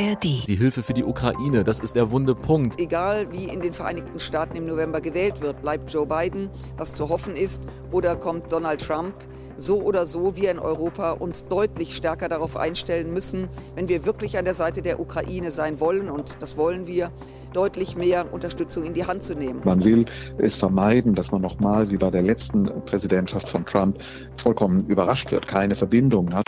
ARD. 0.00 0.46
Die 0.46 0.56
Hilfe 0.56 0.82
für 0.82 0.94
die 0.94 1.04
Ukraine, 1.04 1.64
das 1.64 1.80
ist 1.80 1.96
der 1.96 2.10
wunde 2.10 2.34
Punkt. 2.34 2.78
Egal 2.78 3.32
wie 3.32 3.44
in 3.44 3.60
den 3.60 3.72
Vereinigten 3.72 4.18
Staaten 4.20 4.56
im 4.56 4.66
November 4.66 5.00
gewählt 5.00 5.40
wird, 5.40 5.60
bleibt 5.62 5.92
Joe 5.92 6.06
Biden, 6.06 6.50
was 6.76 6.94
zu 6.94 7.08
hoffen 7.08 7.34
ist, 7.34 7.62
oder 7.90 8.14
kommt 8.14 8.52
Donald 8.52 8.80
Trump. 8.80 9.14
So 9.56 9.82
oder 9.82 10.06
so, 10.06 10.36
wir 10.36 10.52
in 10.52 10.60
Europa 10.60 11.12
uns 11.12 11.48
deutlich 11.48 11.96
stärker 11.96 12.28
darauf 12.28 12.56
einstellen 12.56 13.12
müssen, 13.12 13.48
wenn 13.74 13.88
wir 13.88 14.06
wirklich 14.06 14.38
an 14.38 14.44
der 14.44 14.54
Seite 14.54 14.82
der 14.82 15.00
Ukraine 15.00 15.50
sein 15.50 15.80
wollen, 15.80 16.08
und 16.08 16.40
das 16.40 16.56
wollen 16.56 16.86
wir, 16.86 17.10
deutlich 17.52 17.96
mehr 17.96 18.32
Unterstützung 18.32 18.84
in 18.84 18.94
die 18.94 19.04
Hand 19.04 19.24
zu 19.24 19.34
nehmen. 19.34 19.62
Man 19.64 19.82
will 19.82 20.04
es 20.36 20.54
vermeiden, 20.54 21.14
dass 21.14 21.32
man 21.32 21.42
nochmal 21.42 21.90
wie 21.90 21.96
bei 21.96 22.10
der 22.10 22.22
letzten 22.22 22.66
Präsidentschaft 22.84 23.48
von 23.48 23.66
Trump 23.66 23.98
vollkommen 24.36 24.86
überrascht 24.86 25.32
wird, 25.32 25.48
keine 25.48 25.74
Verbindungen 25.74 26.34
hat. 26.34 26.46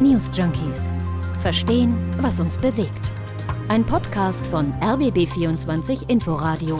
News 0.00 0.30
Junkies. 0.34 0.92
Verstehen, 1.42 1.98
was 2.20 2.38
uns 2.38 2.56
bewegt. 2.56 3.10
Ein 3.66 3.84
Podcast 3.84 4.46
von 4.46 4.72
RBB24 4.74 6.08
Inforadio. 6.08 6.78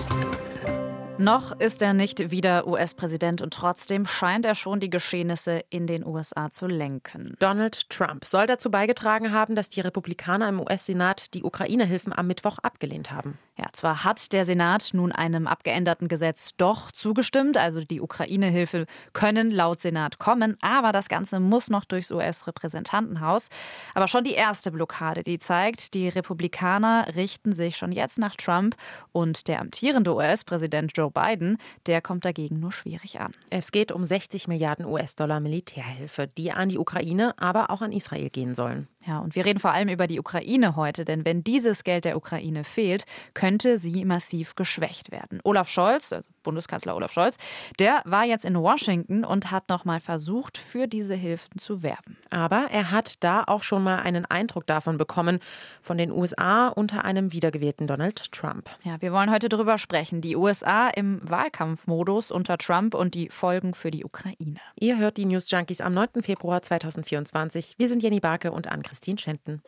Noch 1.18 1.50
ist 1.58 1.82
er 1.82 1.94
nicht 1.94 2.30
wieder 2.30 2.68
US-Präsident 2.68 3.42
und 3.42 3.52
trotzdem 3.52 4.06
scheint 4.06 4.46
er 4.46 4.54
schon 4.54 4.78
die 4.78 4.88
Geschehnisse 4.88 5.62
in 5.70 5.88
den 5.88 6.06
USA 6.06 6.52
zu 6.52 6.68
lenken. 6.68 7.34
Donald 7.40 7.90
Trump 7.90 8.24
soll 8.24 8.46
dazu 8.46 8.70
beigetragen 8.70 9.32
haben, 9.32 9.56
dass 9.56 9.68
die 9.68 9.80
Republikaner 9.80 10.48
im 10.48 10.60
US-Senat 10.60 11.34
die 11.34 11.42
Ukraine-Hilfen 11.42 12.12
am 12.12 12.28
Mittwoch 12.28 12.58
abgelehnt 12.58 13.10
haben. 13.10 13.38
Ja, 13.58 13.66
zwar 13.72 14.02
hat 14.02 14.32
der 14.32 14.46
Senat 14.46 14.90
nun 14.94 15.12
einem 15.12 15.46
abgeänderten 15.46 16.08
Gesetz 16.08 16.52
doch 16.56 16.90
zugestimmt, 16.90 17.58
also 17.58 17.84
die 17.84 18.00
Ukraine-Hilfe 18.00 18.86
können 19.12 19.50
laut 19.50 19.78
Senat 19.78 20.18
kommen, 20.18 20.56
aber 20.62 20.90
das 20.90 21.10
Ganze 21.10 21.38
muss 21.38 21.68
noch 21.68 21.84
durchs 21.84 22.10
US-Repräsentantenhaus. 22.10 23.50
Aber 23.94 24.08
schon 24.08 24.24
die 24.24 24.32
erste 24.32 24.70
Blockade, 24.70 25.22
die 25.22 25.38
zeigt, 25.38 25.92
die 25.92 26.08
Republikaner 26.08 27.14
richten 27.14 27.52
sich 27.52 27.76
schon 27.76 27.92
jetzt 27.92 28.18
nach 28.18 28.36
Trump 28.36 28.74
und 29.12 29.48
der 29.48 29.60
amtierende 29.60 30.14
US-Präsident 30.14 30.92
Joe 30.96 31.10
Biden, 31.10 31.58
der 31.84 32.00
kommt 32.00 32.24
dagegen 32.24 32.58
nur 32.58 32.72
schwierig 32.72 33.20
an. 33.20 33.34
Es 33.50 33.70
geht 33.70 33.92
um 33.92 34.06
60 34.06 34.48
Milliarden 34.48 34.86
US-Dollar 34.86 35.40
Militärhilfe, 35.40 36.26
die 36.26 36.52
an 36.52 36.70
die 36.70 36.78
Ukraine, 36.78 37.34
aber 37.36 37.68
auch 37.68 37.82
an 37.82 37.92
Israel 37.92 38.30
gehen 38.30 38.54
sollen. 38.54 38.88
Ja, 39.04 39.18
und 39.18 39.34
wir 39.34 39.44
reden 39.44 39.58
vor 39.58 39.72
allem 39.72 39.88
über 39.88 40.06
die 40.06 40.20
Ukraine 40.20 40.76
heute, 40.76 41.04
denn 41.04 41.24
wenn 41.24 41.42
dieses 41.42 41.82
Geld 41.82 42.04
der 42.04 42.16
Ukraine 42.16 42.62
fehlt, 42.62 43.04
könnte 43.34 43.78
sie 43.78 44.04
massiv 44.04 44.54
geschwächt 44.54 45.10
werden. 45.10 45.40
Olaf 45.42 45.68
Scholz, 45.68 46.12
also 46.12 46.28
Bundeskanzler 46.44 46.94
Olaf 46.94 47.12
Scholz, 47.12 47.36
der 47.80 48.02
war 48.04 48.24
jetzt 48.24 48.44
in 48.44 48.54
Washington 48.54 49.24
und 49.24 49.50
hat 49.50 49.68
nochmal 49.68 49.98
versucht, 49.98 50.56
für 50.56 50.86
diese 50.86 51.14
Hilfen 51.14 51.58
zu 51.58 51.82
werben. 51.82 52.16
Aber 52.30 52.68
er 52.70 52.92
hat 52.92 53.24
da 53.24 53.42
auch 53.44 53.64
schon 53.64 53.82
mal 53.82 53.98
einen 53.98 54.24
Eindruck 54.24 54.66
davon 54.66 54.98
bekommen, 54.98 55.40
von 55.80 55.98
den 55.98 56.12
USA 56.12 56.68
unter 56.68 57.04
einem 57.04 57.32
wiedergewählten 57.32 57.88
Donald 57.88 58.30
Trump. 58.30 58.70
Ja, 58.84 59.00
wir 59.00 59.12
wollen 59.12 59.30
heute 59.30 59.48
darüber 59.48 59.78
sprechen. 59.78 60.20
Die 60.20 60.36
USA 60.36 60.88
im 60.88 61.20
Wahlkampfmodus 61.28 62.30
unter 62.30 62.56
Trump 62.56 62.94
und 62.94 63.14
die 63.14 63.30
Folgen 63.30 63.74
für 63.74 63.90
die 63.90 64.04
Ukraine. 64.04 64.60
Ihr 64.78 64.98
hört 64.98 65.16
die 65.16 65.26
News 65.26 65.50
Junkies 65.50 65.80
am 65.80 65.92
9. 65.94 66.22
Februar 66.22 66.62
2024. 66.62 67.74
Wir 67.78 67.88
sind 67.88 68.02
Jenny 68.02 68.20
Barke 68.20 68.52
und 68.52 68.68
Anke 68.68 68.91
Christine 68.92 69.16
Schenten. 69.16 69.62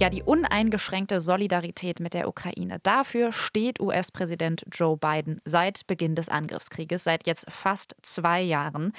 Ja, 0.00 0.08
die 0.08 0.22
uneingeschränkte 0.22 1.20
Solidarität 1.20 2.00
mit 2.00 2.14
der 2.14 2.28
Ukraine. 2.28 2.78
Dafür 2.82 3.30
steht 3.30 3.78
US-Präsident 3.78 4.64
Joe 4.72 4.96
Biden 4.96 5.42
seit 5.44 5.86
Beginn 5.86 6.14
des 6.14 6.30
Angriffskrieges, 6.30 7.04
seit 7.04 7.26
jetzt 7.26 7.44
fast 7.50 7.94
zwei 8.00 8.40
Jahren. 8.40 8.94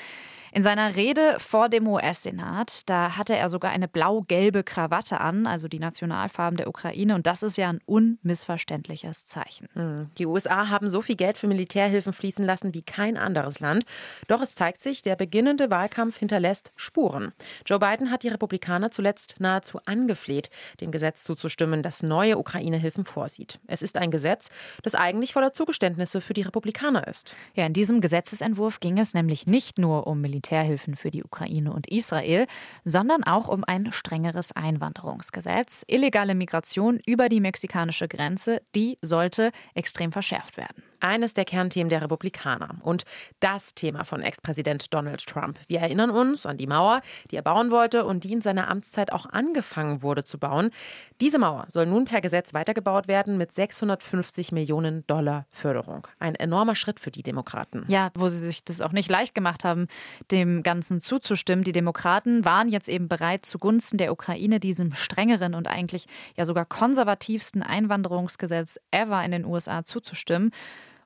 In 0.53 0.63
seiner 0.63 0.97
Rede 0.97 1.37
vor 1.39 1.69
dem 1.69 1.87
US-Senat, 1.87 2.89
da 2.89 3.15
hatte 3.15 3.37
er 3.37 3.47
sogar 3.47 3.71
eine 3.71 3.87
blau-gelbe 3.87 4.63
Krawatte 4.63 5.21
an, 5.21 5.47
also 5.47 5.69
die 5.69 5.79
Nationalfarben 5.79 6.57
der 6.57 6.67
Ukraine. 6.67 7.15
Und 7.15 7.25
das 7.25 7.41
ist 7.41 7.55
ja 7.55 7.69
ein 7.69 7.79
unmissverständliches 7.85 9.25
Zeichen. 9.25 9.69
Hm. 9.73 10.09
Die 10.17 10.25
USA 10.25 10.67
haben 10.67 10.89
so 10.89 11.01
viel 11.01 11.15
Geld 11.15 11.37
für 11.37 11.47
Militärhilfen 11.47 12.11
fließen 12.11 12.45
lassen 12.45 12.73
wie 12.73 12.81
kein 12.81 13.15
anderes 13.15 13.61
Land. 13.61 13.85
Doch 14.27 14.41
es 14.41 14.53
zeigt 14.53 14.81
sich, 14.81 15.01
der 15.01 15.15
beginnende 15.15 15.71
Wahlkampf 15.71 16.17
hinterlässt 16.17 16.73
Spuren. 16.75 17.31
Joe 17.65 17.79
Biden 17.79 18.11
hat 18.11 18.23
die 18.23 18.27
Republikaner 18.27 18.91
zuletzt 18.91 19.35
nahezu 19.39 19.79
angefleht, 19.85 20.49
dem 20.81 20.91
Gesetz 20.91 21.23
zuzustimmen, 21.23 21.81
das 21.81 22.03
neue 22.03 22.37
Ukraine-Hilfen 22.37 23.05
vorsieht. 23.05 23.61
Es 23.67 23.81
ist 23.81 23.97
ein 23.97 24.11
Gesetz, 24.11 24.49
das 24.83 24.95
eigentlich 24.95 25.31
voller 25.31 25.53
Zugeständnisse 25.53 26.19
für 26.19 26.33
die 26.33 26.41
Republikaner 26.41 27.07
ist. 27.07 27.35
Ja, 27.55 27.65
in 27.65 27.71
diesem 27.73 28.01
Gesetzesentwurf 28.01 28.81
ging 28.81 28.99
es 28.99 29.13
nämlich 29.13 29.47
nicht 29.47 29.77
nur 29.77 30.07
um 30.07 30.19
Militär 30.19 30.40
Militärhilfen 30.41 30.95
für 30.95 31.11
die 31.11 31.23
Ukraine 31.23 31.71
und 31.71 31.87
Israel, 31.87 32.47
sondern 32.83 33.23
auch 33.23 33.47
um 33.47 33.63
ein 33.65 33.91
strengeres 33.91 34.51
Einwanderungsgesetz. 34.55 35.83
Illegale 35.87 36.33
Migration 36.33 36.99
über 37.05 37.29
die 37.29 37.39
mexikanische 37.39 38.07
Grenze, 38.07 38.61
die 38.73 38.97
sollte 39.01 39.51
extrem 39.75 40.11
verschärft 40.11 40.57
werden 40.57 40.83
eines 41.01 41.33
der 41.33 41.45
Kernthemen 41.45 41.89
der 41.89 42.01
Republikaner 42.01 42.75
und 42.81 43.03
das 43.39 43.73
Thema 43.73 44.03
von 44.03 44.21
Ex-Präsident 44.21 44.93
Donald 44.93 45.25
Trump. 45.25 45.59
Wir 45.67 45.79
erinnern 45.79 46.09
uns 46.09 46.45
an 46.45 46.57
die 46.57 46.67
Mauer, 46.67 47.01
die 47.29 47.35
er 47.35 47.41
bauen 47.41 47.71
wollte 47.71 48.05
und 48.05 48.23
die 48.23 48.33
in 48.33 48.41
seiner 48.41 48.69
Amtszeit 48.69 49.11
auch 49.11 49.25
angefangen 49.25 50.01
wurde 50.01 50.23
zu 50.23 50.37
bauen. 50.37 50.71
Diese 51.19 51.39
Mauer 51.39 51.65
soll 51.67 51.85
nun 51.85 52.05
per 52.05 52.21
Gesetz 52.21 52.53
weitergebaut 52.53 53.07
werden 53.07 53.37
mit 53.37 53.51
650 53.51 54.51
Millionen 54.51 55.05
Dollar 55.07 55.45
Förderung. 55.49 56.07
Ein 56.19 56.35
enormer 56.35 56.75
Schritt 56.75 56.99
für 56.99 57.11
die 57.11 57.23
Demokraten. 57.23 57.83
Ja, 57.87 58.09
wo 58.15 58.29
sie 58.29 58.39
sich 58.39 58.63
das 58.63 58.81
auch 58.81 58.91
nicht 58.91 59.09
leicht 59.09 59.35
gemacht 59.35 59.63
haben, 59.63 59.87
dem 60.31 60.63
Ganzen 60.63 61.01
zuzustimmen. 61.01 61.63
Die 61.63 61.71
Demokraten 61.71 62.45
waren 62.45 62.69
jetzt 62.69 62.89
eben 62.89 63.07
bereit, 63.07 63.45
zugunsten 63.45 63.97
der 63.97 64.11
Ukraine 64.11 64.59
diesem 64.59 64.93
strengeren 64.93 65.53
und 65.55 65.67
eigentlich 65.67 66.05
ja 66.35 66.45
sogar 66.45 66.65
konservativsten 66.65 67.63
Einwanderungsgesetz 67.63 68.79
ever 68.91 69.23
in 69.23 69.31
den 69.31 69.45
USA 69.45 69.83
zuzustimmen 69.83 70.51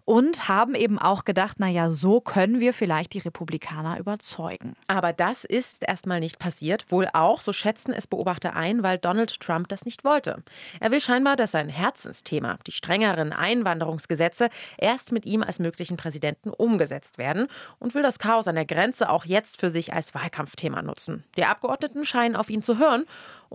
und 0.05 0.47
haben 0.47 0.75
eben 0.75 0.99
auch 0.99 1.25
gedacht, 1.25 1.59
naja, 1.59 1.89
so 1.89 2.21
können 2.21 2.59
wir 2.59 2.73
vielleicht 2.73 3.13
die 3.13 3.19
Republikaner 3.19 3.97
überzeugen. 3.99 4.75
Aber 4.87 5.13
das 5.13 5.43
ist 5.43 5.83
erstmal 5.85 6.19
nicht 6.19 6.39
passiert, 6.39 6.85
wohl 6.91 7.09
auch, 7.13 7.41
so 7.41 7.51
schätzen 7.51 7.91
es 7.91 8.07
Beobachter 8.07 8.55
ein, 8.55 8.83
weil 8.83 8.99
Donald 8.99 9.39
Trump 9.39 9.67
das 9.67 9.83
nicht 9.83 10.03
wollte. 10.03 10.43
Er 10.79 10.91
will 10.91 11.01
scheinbar, 11.01 11.35
dass 11.35 11.51
sein 11.51 11.69
Herzensthema, 11.69 12.57
die 12.67 12.71
strengeren 12.71 13.33
Einwanderungsgesetze, 13.33 14.49
erst 14.77 15.11
mit 15.11 15.25
ihm 15.25 15.41
als 15.41 15.59
möglichen 15.59 15.97
Präsidenten 15.97 16.51
umgesetzt 16.51 17.17
werden 17.17 17.47
und 17.79 17.95
will 17.95 18.03
das 18.03 18.19
Chaos 18.19 18.47
an 18.47 18.55
der 18.55 18.65
Grenze 18.65 19.09
auch 19.09 19.25
jetzt 19.25 19.59
für 19.59 19.71
sich 19.71 19.93
als 19.93 20.13
Wahlkampfthema 20.13 20.83
nutzen. 20.83 21.23
Die 21.35 21.45
Abgeordneten 21.45 22.05
scheinen 22.05 22.35
auf 22.35 22.49
ihn 22.49 22.61
zu 22.61 22.77
hören 22.77 23.05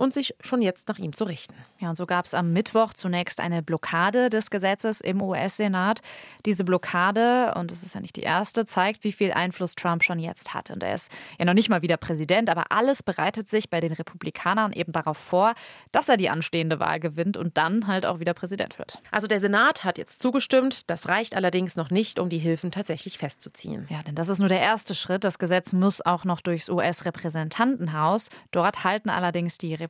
und 0.01 0.15
sich 0.15 0.35
schon 0.41 0.63
jetzt 0.63 0.89
nach 0.89 0.99
ihm 0.99 1.15
zu 1.15 1.25
richten. 1.25 1.55
Ja, 1.79 1.91
und 1.91 1.97
so 1.97 2.07
gab 2.07 2.25
es 2.25 2.33
am 2.33 2.55
Mittwoch 2.55 2.95
zunächst 2.95 3.39
eine 3.39 3.63
Blockade 3.63 4.31
des 4.31 4.49
Gesetzes 4.49 5.03
im 5.03 5.21
US-Senat. 5.21 6.01
Diese 6.47 6.65
Blockade, 6.65 7.53
und 7.57 7.71
es 7.71 7.83
ist 7.83 7.95
ja 7.95 8.01
nicht 8.01 8.17
die 8.17 8.23
erste, 8.23 8.65
zeigt, 8.65 9.05
wie 9.05 9.13
viel 9.13 9.31
Einfluss 9.31 9.75
Trump 9.75 10.03
schon 10.03 10.19
jetzt 10.19 10.55
hat. 10.55 10.71
Und 10.71 10.83
er 10.83 10.95
ist 10.95 11.13
ja 11.39 11.45
noch 11.45 11.53
nicht 11.53 11.69
mal 11.69 11.83
wieder 11.83 11.99
Präsident, 11.99 12.49
aber 12.49 12.73
alles 12.73 13.03
bereitet 13.03 13.51
sich 13.51 13.69
bei 13.69 13.81
den 13.81 13.93
Republikanern 13.93 14.73
eben 14.73 14.91
darauf 14.93 15.19
vor, 15.19 15.53
dass 15.93 16.09
er 16.09 16.17
die 16.17 16.31
anstehende 16.31 16.81
Wahl 16.81 16.99
gewinnt 16.99 17.37
und 17.37 17.59
dann 17.59 17.87
halt 17.87 18.07
auch 18.07 18.21
wieder 18.21 18.33
Präsident 18.33 18.79
wird. 18.79 18.99
Also 19.11 19.27
der 19.27 19.39
Senat 19.39 19.85
hat 19.85 19.99
jetzt 19.99 20.19
zugestimmt. 20.19 20.89
Das 20.89 21.09
reicht 21.09 21.37
allerdings 21.37 21.77
noch 21.77 21.91
nicht, 21.91 22.19
um 22.19 22.31
die 22.31 22.39
Hilfen 22.39 22.71
tatsächlich 22.71 23.19
festzuziehen. 23.19 23.87
Ja, 23.91 24.03
denn 24.03 24.15
das 24.15 24.31
ist 24.31 24.39
nur 24.39 24.49
der 24.49 24.61
erste 24.61 24.95
Schritt. 24.95 25.25
Das 25.25 25.39
Gesetz 25.39 25.75
muss 25.75 26.01
auch 26.01 26.25
noch 26.25 26.41
durchs 26.41 26.71
US-Repräsentantenhaus. 26.71 28.31
Dort 28.51 28.83
halten 28.83 29.11
allerdings 29.11 29.59
die 29.59 29.75
Republikaner 29.75 29.90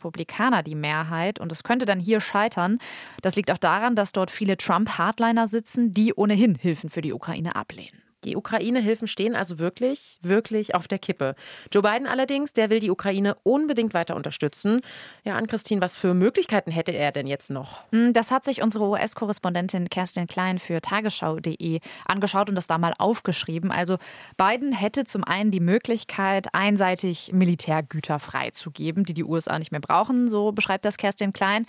die 0.62 0.75
Mehrheit 0.75 1.38
und 1.41 1.53
es 1.53 1.62
könnte 1.62 1.87
dann 1.87 2.00
hier 2.00 2.21
scheitern. 2.21 2.78
Das 3.22 3.37
liegt 3.37 3.50
auch 3.50 3.59
daran, 3.59 3.97
dass 3.97 4.12
dort 4.12 4.31
viele 4.31 4.56
Trump-Hardliner 4.56 5.49
sitzen, 5.49 5.93
die 5.93 6.15
ohnehin 6.15 6.55
Hilfen 6.55 6.91
für 6.91 7.03
die 7.03 7.12
Ukraine 7.12 7.56
ablehnen. 7.56 8.00
Die 8.25 8.36
Ukraine-Hilfen 8.36 9.08
stehen 9.08 9.34
also 9.34 9.58
wirklich, 9.58 10.19
wirklich 10.22 10.75
auf 10.75 10.88
der 10.88 10.98
Kippe. 10.98 11.34
Joe 11.72 11.82
Biden 11.82 12.06
allerdings, 12.06 12.53
der 12.53 12.69
will 12.69 12.81
die 12.81 12.91
Ukraine 12.91 13.36
unbedingt 13.45 13.95
weiter 13.95 14.15
unterstützen. 14.15 14.80
Ja, 15.24 15.36
an 15.36 15.47
Christine, 15.47 15.80
was 15.80 15.97
für 15.97 16.12
Möglichkeiten 16.12 16.71
hätte 16.71 16.92
er 16.92 17.12
denn 17.12 17.27
jetzt 17.27 17.50
noch? 17.50 17.80
Hm, 17.92 18.12
das 18.12 18.30
hat 18.30 18.45
sich 18.45 18.62
unsere 18.62 18.84
US-Korrespondentin 18.84 19.89
Kerstin 19.89 20.27
Klein 20.27 20.59
für 20.59 20.80
tagesschau.de 20.80 21.80
angeschaut 22.06 22.50
und 22.50 22.56
das 22.56 22.66
da 22.66 22.77
mal 22.77 22.95
aufgeschrieben. 22.98 23.71
Also 23.71 23.97
Biden 24.36 24.72
hätte 24.72 25.04
zum 25.04 25.24
einen 25.24 25.50
die 25.50 25.60
Möglichkeit, 25.60 26.54
einseitig 26.54 27.33
Militärgüter 27.33 28.18
freizugeben, 28.18 29.04
die 29.04 29.15
die 29.15 29.24
USA 29.24 29.59
nicht 29.59 29.72
mehr 29.72 29.80
brauchen, 29.80 30.28
so 30.28 30.53
beschreibt 30.53 30.84
das 30.84 30.98
Kerstin 30.98 31.33
Klein. 31.33 31.66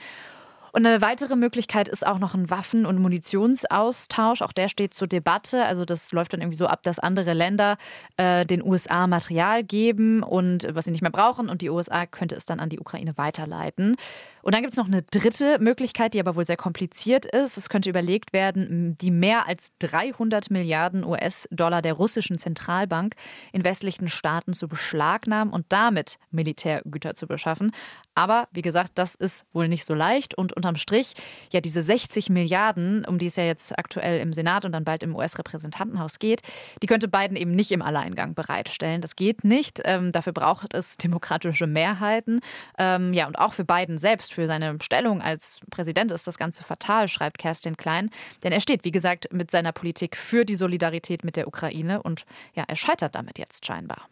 Und 0.74 0.86
eine 0.86 1.02
weitere 1.02 1.36
Möglichkeit 1.36 1.90
ist 1.90 2.06
auch 2.06 2.18
noch 2.18 2.34
ein 2.34 2.50
Waffen- 2.50 2.86
und 2.86 3.00
Munitionsaustausch. 3.00 4.42
Auch 4.42 4.54
der 4.54 4.70
steht 4.70 4.94
zur 4.94 5.08
Debatte. 5.08 5.66
Also 5.66 5.84
das 5.86 6.12
läuft 6.12 6.34
dann 6.34 6.42
irgendwie 6.42 6.58
so 6.58 6.68
ab, 6.68 6.84
dass 6.84 7.00
andere 7.00 7.34
Länder 7.34 7.78
äh, 8.18 8.46
den 8.46 8.64
USA 8.64 9.08
Material 9.08 9.64
geben 9.64 10.24
und 10.24 10.68
was 10.72 10.86
sie 10.86 10.92
nicht 10.92 11.02
mehr 11.02 11.12
brauchen 11.12 11.50
und 11.50 11.62
die 11.62 11.70
USA 11.70 12.06
könnte 12.06 12.36
es 12.36 12.46
dann 12.46 12.60
an 12.60 12.70
die 12.70 12.80
Ukraine 12.80 13.18
weiterleiten. 13.18 13.96
Und 14.44 14.56
dann 14.56 14.62
gibt 14.62 14.74
es 14.74 14.78
noch 14.78 14.88
eine 14.88 15.02
dritte 15.04 15.60
Möglichkeit, 15.60 16.14
die 16.14 16.20
aber 16.20 16.36
wohl 16.36 16.46
sehr 16.46 16.58
kompliziert 16.58 17.26
ist. 17.26 17.58
Es 17.58 17.70
könnte 17.70 17.90
überlegt 17.90 18.34
werden, 18.34 18.98
die 18.98 19.12
mehr 19.12 19.48
als 19.48 19.72
300 19.80 20.50
Milliarden 20.52 21.04
US-Dollar 21.04 21.82
der 21.82 21.94
russischen 21.94 22.38
Zentralbank 22.38 23.16
in 23.54 23.64
westlichen 23.64 24.08
Staaten 24.08 24.54
zu 24.54 24.68
beschlagnahmen 24.68 25.54
und 25.54 25.66
damit 25.70 26.18
Militärgüter 26.32 27.14
zu 27.14 27.28
beschaffen. 27.28 27.72
Aber 28.14 28.48
wie 28.52 28.62
gesagt, 28.62 28.92
das 28.96 29.16
ist 29.16 29.46
wohl 29.54 29.68
nicht 29.68 29.86
so 29.86 29.94
leicht. 29.94 30.38
Und 30.38 30.54
unterm 30.54 30.76
Strich, 30.76 31.14
ja, 31.52 31.62
diese 31.62 31.82
60 31.82 32.30
Milliarden, 32.30 33.06
um 33.06 33.18
die 33.18 33.28
es 33.28 33.38
ja 33.38 33.44
jetzt 33.44 33.78
aktuell 33.78 34.20
im 34.20 34.34
Senat 34.34 34.66
und 34.66 34.74
dann 34.74 34.84
bald 34.84 35.04
im 35.04 35.16
US-Repräsentantenhaus 35.16 36.20
geht, 36.20 36.42
die 36.82 36.88
könnte 36.88 37.08
Biden 37.08 37.38
eben 37.38 37.52
nicht 37.52 37.72
im 37.72 37.82
Alleingang 37.82 38.34
bereitstellen. 38.34 39.02
Das 39.02 39.16
geht 39.16 39.44
nicht. 39.44 39.82
Ähm, 39.86 40.12
dafür 40.12 40.34
braucht 40.34 40.74
es 40.74 40.98
demokratische 40.98 41.68
Mehrheiten. 41.68 42.42
Ähm, 42.78 43.14
ja, 43.14 43.28
und 43.28 43.40
auch 43.40 43.54
für 43.54 43.64
Biden 43.64 43.98
selbst, 43.98 44.31
für 44.32 44.48
seine 44.48 44.78
Stellung 44.82 45.22
als 45.22 45.60
Präsident 45.70 46.12
ist 46.12 46.28
das 46.28 46.38
Ganze 46.38 46.64
fatal, 46.64 47.08
schreibt 47.08 47.38
Kerstin 47.38 47.78
Klein. 47.78 48.10
Denn 48.44 48.52
er 48.52 48.62
steht, 48.62 48.84
wie 48.84 48.92
gesagt, 48.92 49.32
mit 49.32 49.52
seiner 49.52 49.72
Politik 49.72 50.18
für 50.18 50.46
die 50.46 50.56
Solidarität 50.56 51.24
mit 51.24 51.36
der 51.36 51.48
Ukraine 51.48 52.02
und 52.02 52.26
ja, 52.54 52.64
er 52.68 52.76
scheitert 52.76 53.16
damit 53.16 53.38
jetzt 53.38 53.66
scheinbar. 53.66 54.08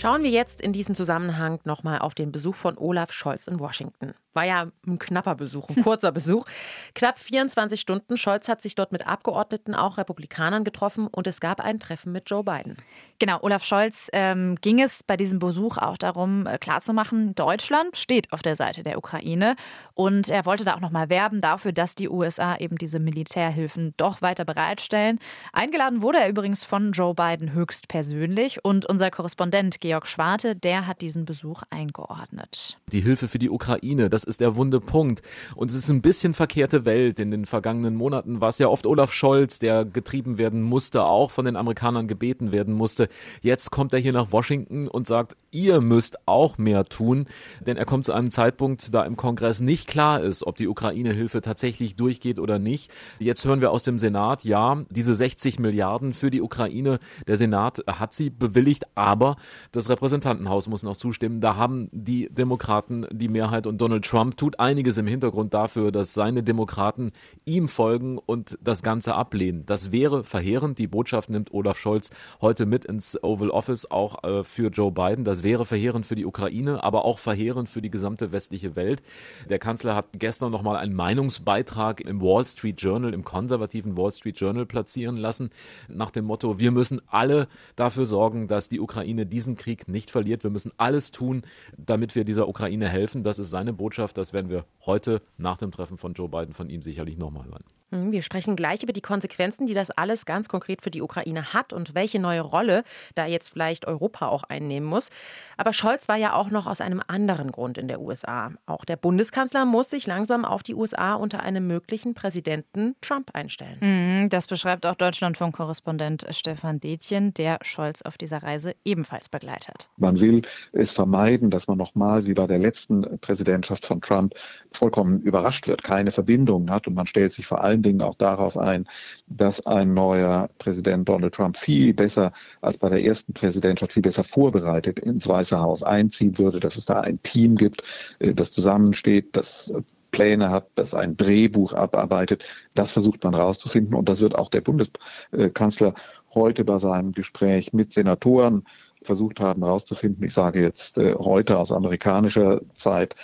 Schauen 0.00 0.22
wir 0.22 0.30
jetzt 0.30 0.62
in 0.62 0.72
diesem 0.72 0.94
Zusammenhang 0.94 1.60
nochmal 1.64 1.98
auf 1.98 2.14
den 2.14 2.32
Besuch 2.32 2.54
von 2.54 2.78
Olaf 2.78 3.12
Scholz 3.12 3.46
in 3.46 3.60
Washington. 3.60 4.14
War 4.32 4.44
ja 4.44 4.68
ein 4.86 4.98
knapper 4.98 5.34
Besuch, 5.34 5.68
ein 5.68 5.82
kurzer 5.82 6.10
Besuch. 6.10 6.46
Knapp 6.94 7.18
24 7.18 7.78
Stunden. 7.78 8.16
Scholz 8.16 8.48
hat 8.48 8.62
sich 8.62 8.74
dort 8.74 8.92
mit 8.92 9.06
Abgeordneten, 9.06 9.74
auch 9.74 9.98
Republikanern, 9.98 10.64
getroffen 10.64 11.06
und 11.06 11.26
es 11.26 11.40
gab 11.40 11.60
ein 11.60 11.80
Treffen 11.80 12.12
mit 12.12 12.30
Joe 12.30 12.42
Biden. 12.42 12.76
Genau, 13.18 13.40
Olaf 13.42 13.62
Scholz 13.62 14.08
ähm, 14.14 14.54
ging 14.62 14.80
es 14.80 15.02
bei 15.02 15.18
diesem 15.18 15.38
Besuch 15.38 15.76
auch 15.76 15.98
darum, 15.98 16.46
äh, 16.46 16.56
klarzumachen, 16.56 17.34
Deutschland 17.34 17.98
steht 17.98 18.32
auf 18.32 18.40
der 18.40 18.56
Seite 18.56 18.82
der 18.82 18.96
Ukraine 18.96 19.54
und 19.92 20.30
er 20.30 20.46
wollte 20.46 20.64
da 20.64 20.76
auch 20.76 20.80
nochmal 20.80 21.10
werben 21.10 21.42
dafür, 21.42 21.72
dass 21.72 21.94
die 21.94 22.08
USA 22.08 22.56
eben 22.56 22.78
diese 22.78 23.00
Militärhilfen 23.00 23.92
doch 23.98 24.22
weiter 24.22 24.46
bereitstellen. 24.46 25.18
Eingeladen 25.52 26.00
wurde 26.00 26.20
er 26.20 26.30
übrigens 26.30 26.64
von 26.64 26.92
Joe 26.92 27.14
Biden 27.14 27.52
höchstpersönlich 27.52 28.64
und 28.64 28.86
unser 28.86 29.10
Korrespondent 29.10 29.80
Georg 29.90 30.06
Schwarte, 30.06 30.54
der 30.54 30.86
hat 30.86 31.00
diesen 31.00 31.24
Besuch 31.24 31.64
eingeordnet. 31.68 32.78
Die 32.92 33.00
Hilfe 33.00 33.26
für 33.26 33.40
die 33.40 33.50
Ukraine, 33.50 34.08
das 34.08 34.22
ist 34.22 34.40
der 34.40 34.54
wunde 34.54 34.78
Punkt. 34.78 35.20
Und 35.56 35.68
es 35.68 35.74
ist 35.74 35.90
ein 35.90 36.00
bisschen 36.00 36.32
verkehrte 36.32 36.84
Welt. 36.84 37.18
In 37.18 37.32
den 37.32 37.44
vergangenen 37.44 37.96
Monaten 37.96 38.40
war 38.40 38.50
es 38.50 38.58
ja 38.58 38.68
oft 38.68 38.86
Olaf 38.86 39.12
Scholz, 39.12 39.58
der 39.58 39.84
getrieben 39.84 40.38
werden 40.38 40.62
musste, 40.62 41.02
auch 41.02 41.32
von 41.32 41.44
den 41.44 41.56
Amerikanern 41.56 42.06
gebeten 42.06 42.52
werden 42.52 42.72
musste. 42.72 43.08
Jetzt 43.42 43.72
kommt 43.72 43.92
er 43.92 43.98
hier 43.98 44.12
nach 44.12 44.30
Washington 44.30 44.86
und 44.86 45.08
sagt, 45.08 45.36
ihr 45.50 45.80
müsst 45.80 46.28
auch 46.28 46.56
mehr 46.56 46.84
tun, 46.84 47.26
denn 47.60 47.76
er 47.76 47.84
kommt 47.84 48.04
zu 48.04 48.12
einem 48.12 48.30
Zeitpunkt, 48.30 48.94
da 48.94 49.02
im 49.02 49.16
Kongress 49.16 49.58
nicht 49.58 49.88
klar 49.88 50.22
ist, 50.22 50.46
ob 50.46 50.56
die 50.56 50.68
Ukraine-Hilfe 50.68 51.40
tatsächlich 51.40 51.96
durchgeht 51.96 52.38
oder 52.38 52.60
nicht. 52.60 52.92
Jetzt 53.18 53.44
hören 53.44 53.60
wir 53.60 53.72
aus 53.72 53.82
dem 53.82 53.98
Senat, 53.98 54.44
ja, 54.44 54.84
diese 54.90 55.16
60 55.16 55.58
Milliarden 55.58 56.14
für 56.14 56.30
die 56.30 56.42
Ukraine, 56.42 57.00
der 57.26 57.36
Senat 57.36 57.82
hat 57.88 58.14
sie 58.14 58.30
bewilligt, 58.30 58.84
aber 58.94 59.34
das 59.72 59.79
Repräsentantenhaus 59.88 60.68
muss 60.68 60.82
noch 60.82 60.96
zustimmen. 60.96 61.40
Da 61.40 61.56
haben 61.56 61.88
die 61.92 62.28
Demokraten 62.30 63.06
die 63.10 63.28
Mehrheit 63.28 63.66
und 63.66 63.80
Donald 63.80 64.04
Trump 64.04 64.36
tut 64.36 64.60
einiges 64.60 64.98
im 64.98 65.06
Hintergrund 65.06 65.54
dafür, 65.54 65.92
dass 65.92 66.14
seine 66.14 66.42
Demokraten 66.42 67.12
ihm 67.44 67.68
folgen 67.68 68.18
und 68.18 68.58
das 68.60 68.82
Ganze 68.82 69.14
ablehnen. 69.14 69.64
Das 69.66 69.92
wäre 69.92 70.24
verheerend. 70.24 70.78
Die 70.78 70.86
Botschaft 70.86 71.30
nimmt 71.30 71.52
Olaf 71.54 71.78
Scholz 71.78 72.10
heute 72.40 72.66
mit 72.66 72.84
ins 72.84 73.22
Oval 73.22 73.50
Office, 73.50 73.90
auch 73.90 74.24
äh, 74.24 74.44
für 74.44 74.68
Joe 74.70 74.92
Biden. 74.92 75.24
Das 75.24 75.42
wäre 75.42 75.64
verheerend 75.64 76.04
für 76.04 76.16
die 76.16 76.26
Ukraine, 76.26 76.82
aber 76.82 77.04
auch 77.04 77.18
verheerend 77.18 77.68
für 77.68 77.80
die 77.80 77.90
gesamte 77.90 78.32
westliche 78.32 78.76
Welt. 78.76 79.02
Der 79.48 79.58
Kanzler 79.58 79.94
hat 79.94 80.06
gestern 80.14 80.52
nochmal 80.52 80.76
einen 80.76 80.94
Meinungsbeitrag 80.94 82.00
im 82.00 82.20
Wall 82.20 82.44
Street 82.44 82.80
Journal, 82.80 83.14
im 83.14 83.24
konservativen 83.24 83.96
Wall 83.96 84.12
Street 84.12 84.38
Journal 84.38 84.66
platzieren 84.66 85.16
lassen, 85.16 85.50
nach 85.88 86.10
dem 86.10 86.24
Motto, 86.24 86.58
wir 86.58 86.70
müssen 86.70 87.00
alle 87.06 87.48
dafür 87.76 88.06
sorgen, 88.06 88.48
dass 88.48 88.68
die 88.68 88.80
Ukraine 88.80 89.26
diesen 89.26 89.56
Krieg 89.60 89.86
nicht 89.88 90.10
verliert. 90.10 90.42
Wir 90.42 90.50
müssen 90.50 90.72
alles 90.76 91.10
tun, 91.10 91.42
damit 91.76 92.14
wir 92.14 92.24
dieser 92.24 92.48
Ukraine 92.48 92.88
helfen. 92.88 93.22
Das 93.22 93.38
ist 93.38 93.50
seine 93.50 93.72
Botschaft. 93.72 94.18
Das 94.18 94.32
werden 94.32 94.50
wir 94.50 94.64
heute 94.84 95.22
nach 95.36 95.58
dem 95.58 95.70
Treffen 95.70 95.98
von 95.98 96.14
Joe 96.14 96.28
Biden 96.28 96.54
von 96.54 96.68
ihm 96.68 96.82
sicherlich 96.82 97.18
nochmal 97.18 97.44
hören. 97.46 97.64
Hm, 97.90 98.12
wir 98.12 98.22
sprechen 98.22 98.56
gleich 98.56 98.82
über 98.82 98.92
die 98.92 99.00
Konsequenzen, 99.00 99.66
die 99.66 99.74
das 99.74 99.90
alles 99.90 100.26
ganz 100.26 100.48
konkret 100.48 100.82
für 100.82 100.90
die 100.90 101.02
Ukraine 101.02 101.52
hat 101.52 101.72
und 101.72 101.94
welche 101.94 102.18
neue 102.18 102.40
Rolle 102.40 102.84
da 103.14 103.26
jetzt 103.26 103.48
vielleicht 103.48 103.86
Europa 103.86 104.28
auch 104.28 104.44
einnehmen 104.44 104.88
muss. 104.88 105.08
Aber 105.56 105.72
Scholz 105.72 106.08
war 106.08 106.16
ja 106.16 106.34
auch 106.34 106.50
noch 106.50 106.66
aus 106.66 106.80
einem 106.80 107.02
anderen 107.06 107.50
Grund 107.50 107.78
in 107.78 107.88
der 107.88 108.00
USA. 108.00 108.52
Auch 108.66 108.84
der 108.84 108.96
Bundeskanzler 108.96 109.64
muss 109.64 109.90
sich 109.90 110.06
langsam 110.06 110.44
auf 110.44 110.62
die 110.62 110.74
USA 110.74 111.14
unter 111.14 111.42
einem 111.42 111.66
möglichen 111.66 112.14
Präsidenten 112.14 112.94
Trump 113.00 113.30
einstellen. 113.34 113.78
Mhm, 113.80 114.28
das 114.28 114.46
beschreibt 114.46 114.86
auch 114.86 114.94
Deutschlandfunk-Korrespondent 114.94 116.26
Stefan 116.30 116.80
Detjen, 116.80 117.34
der 117.34 117.58
Scholz 117.62 118.02
auf 118.02 118.16
dieser 118.16 118.42
Reise 118.42 118.74
ebenfalls 118.84 119.28
begleitet. 119.28 119.88
Man 119.96 120.20
will 120.20 120.42
es 120.72 120.92
vermeiden, 120.92 121.50
dass 121.50 121.66
man 121.66 121.78
nochmal 121.78 122.26
wie 122.26 122.34
bei 122.34 122.46
der 122.46 122.58
letzten 122.58 123.18
Präsidentschaft 123.20 123.84
von 123.84 124.00
Trump 124.00 124.34
vollkommen 124.72 125.20
überrascht 125.22 125.66
wird, 125.66 125.82
keine 125.82 126.12
Verbindungen 126.12 126.70
hat 126.70 126.86
und 126.86 126.94
man 126.94 127.06
stellt 127.06 127.32
sich 127.32 127.46
vor 127.46 127.62
allem 127.62 127.79
allen 127.80 127.82
Dingen 127.82 128.02
auch 128.02 128.14
darauf 128.14 128.56
ein, 128.56 128.86
dass 129.26 129.66
ein 129.66 129.94
neuer 129.94 130.48
Präsident 130.58 131.08
Donald 131.08 131.34
Trump 131.34 131.56
viel 131.56 131.94
besser 131.94 132.32
als 132.60 132.78
bei 132.78 132.88
der 132.88 133.02
ersten 133.02 133.32
Präsidentschaft, 133.32 133.92
viel 133.92 134.02
besser 134.02 134.24
vorbereitet 134.24 134.98
ins 135.00 135.26
Weiße 135.26 135.58
Haus 135.58 135.82
einziehen 135.82 136.38
würde, 136.38 136.60
dass 136.60 136.76
es 136.76 136.84
da 136.84 137.00
ein 137.00 137.22
Team 137.22 137.56
gibt, 137.56 137.82
äh, 138.18 138.34
das 138.34 138.52
zusammensteht, 138.52 139.34
das 139.36 139.72
Pläne 140.10 140.50
hat, 140.50 140.66
das 140.74 140.92
ein 140.92 141.16
Drehbuch 141.16 141.72
abarbeitet. 141.72 142.44
Das 142.74 142.90
versucht 142.92 143.22
man 143.24 143.34
rauszufinden 143.34 143.94
und 143.94 144.08
das 144.08 144.20
wird 144.20 144.34
auch 144.34 144.50
der 144.50 144.60
Bundeskanzler 144.60 145.94
heute 146.34 146.64
bei 146.64 146.78
seinem 146.78 147.12
Gespräch 147.12 147.72
mit 147.72 147.92
Senatoren 147.92 148.64
versucht 149.02 149.40
haben 149.40 149.62
herauszufinden. 149.62 150.24
Ich 150.24 150.34
sage 150.34 150.60
jetzt 150.60 150.98
äh, 150.98 151.14
heute 151.14 151.58
aus 151.58 151.72
amerikanischer 151.72 152.60
Zeit, 152.74 153.14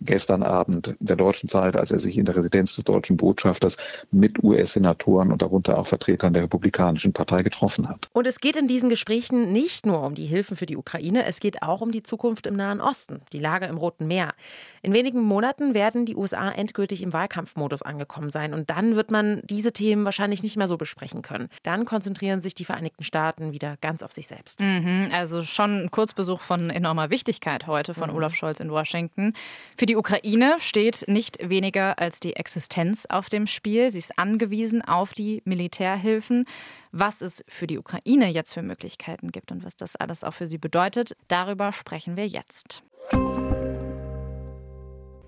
gestern 0.00 0.42
Abend 0.42 0.96
der 1.00 1.16
deutschen 1.16 1.48
Zeit, 1.48 1.76
als 1.76 1.90
er 1.90 1.98
sich 1.98 2.18
in 2.18 2.24
der 2.24 2.36
Residenz 2.36 2.76
des 2.76 2.84
deutschen 2.84 3.16
Botschafters 3.16 3.76
mit 4.10 4.42
US-Senatoren 4.42 5.32
und 5.32 5.42
darunter 5.42 5.78
auch 5.78 5.86
Vertretern 5.86 6.32
der 6.32 6.44
Republikanischen 6.44 7.12
Partei 7.12 7.42
getroffen 7.42 7.88
hat. 7.88 8.08
Und 8.12 8.26
es 8.26 8.40
geht 8.40 8.56
in 8.56 8.68
diesen 8.68 8.88
Gesprächen 8.88 9.52
nicht 9.52 9.86
nur 9.86 10.02
um 10.02 10.14
die 10.14 10.26
Hilfen 10.26 10.56
für 10.56 10.66
die 10.66 10.76
Ukraine, 10.76 11.24
es 11.24 11.40
geht 11.40 11.62
auch 11.62 11.80
um 11.80 11.92
die 11.92 12.02
Zukunft 12.02 12.46
im 12.46 12.56
Nahen 12.56 12.80
Osten, 12.80 13.20
die 13.32 13.38
Lage 13.38 13.66
im 13.66 13.76
Roten 13.76 14.06
Meer. 14.06 14.34
In 14.82 14.92
wenigen 14.92 15.20
Monaten 15.20 15.74
werden 15.74 16.06
die 16.06 16.14
USA 16.14 16.50
endgültig 16.50 17.02
im 17.02 17.12
Wahlkampfmodus 17.12 17.82
angekommen 17.82 18.30
sein 18.30 18.54
und 18.54 18.70
dann 18.70 18.96
wird 18.96 19.10
man 19.10 19.42
diese 19.44 19.72
Themen 19.72 20.04
wahrscheinlich 20.04 20.42
nicht 20.42 20.56
mehr 20.56 20.68
so 20.68 20.76
besprechen 20.76 21.22
können. 21.22 21.48
Dann 21.62 21.84
konzentrieren 21.84 22.40
sich 22.40 22.54
die 22.54 22.64
Vereinigten 22.64 23.02
Staaten 23.02 23.52
wieder 23.52 23.76
ganz 23.80 24.02
auf 24.02 24.12
sich 24.12 24.26
selbst. 24.26 24.60
Mhm, 24.60 25.08
also 25.12 25.42
schon 25.42 25.84
ein 25.84 25.90
Kurzbesuch 25.90 26.40
von 26.40 26.70
enormer 26.70 27.10
Wichtigkeit 27.10 27.66
heute 27.66 27.94
von 27.94 28.10
mhm. 28.10 28.16
Olaf 28.16 28.34
Scholz 28.34 28.60
in 28.60 28.70
Washington. 28.70 29.32
Für 29.76 29.85
für 29.86 29.92
die 29.92 29.96
Ukraine 29.98 30.56
steht 30.58 31.04
nicht 31.06 31.48
weniger 31.48 32.00
als 32.00 32.18
die 32.18 32.34
Existenz 32.34 33.06
auf 33.08 33.28
dem 33.28 33.46
Spiel. 33.46 33.92
Sie 33.92 34.00
ist 34.00 34.18
angewiesen 34.18 34.82
auf 34.82 35.12
die 35.12 35.42
Militärhilfen. 35.44 36.44
Was 36.90 37.20
es 37.20 37.44
für 37.46 37.68
die 37.68 37.78
Ukraine 37.78 38.28
jetzt 38.28 38.52
für 38.52 38.62
Möglichkeiten 38.62 39.30
gibt 39.30 39.52
und 39.52 39.62
was 39.62 39.76
das 39.76 39.94
alles 39.94 40.24
auch 40.24 40.34
für 40.34 40.48
sie 40.48 40.58
bedeutet, 40.58 41.16
darüber 41.28 41.72
sprechen 41.72 42.16
wir 42.16 42.26
jetzt. 42.26 42.82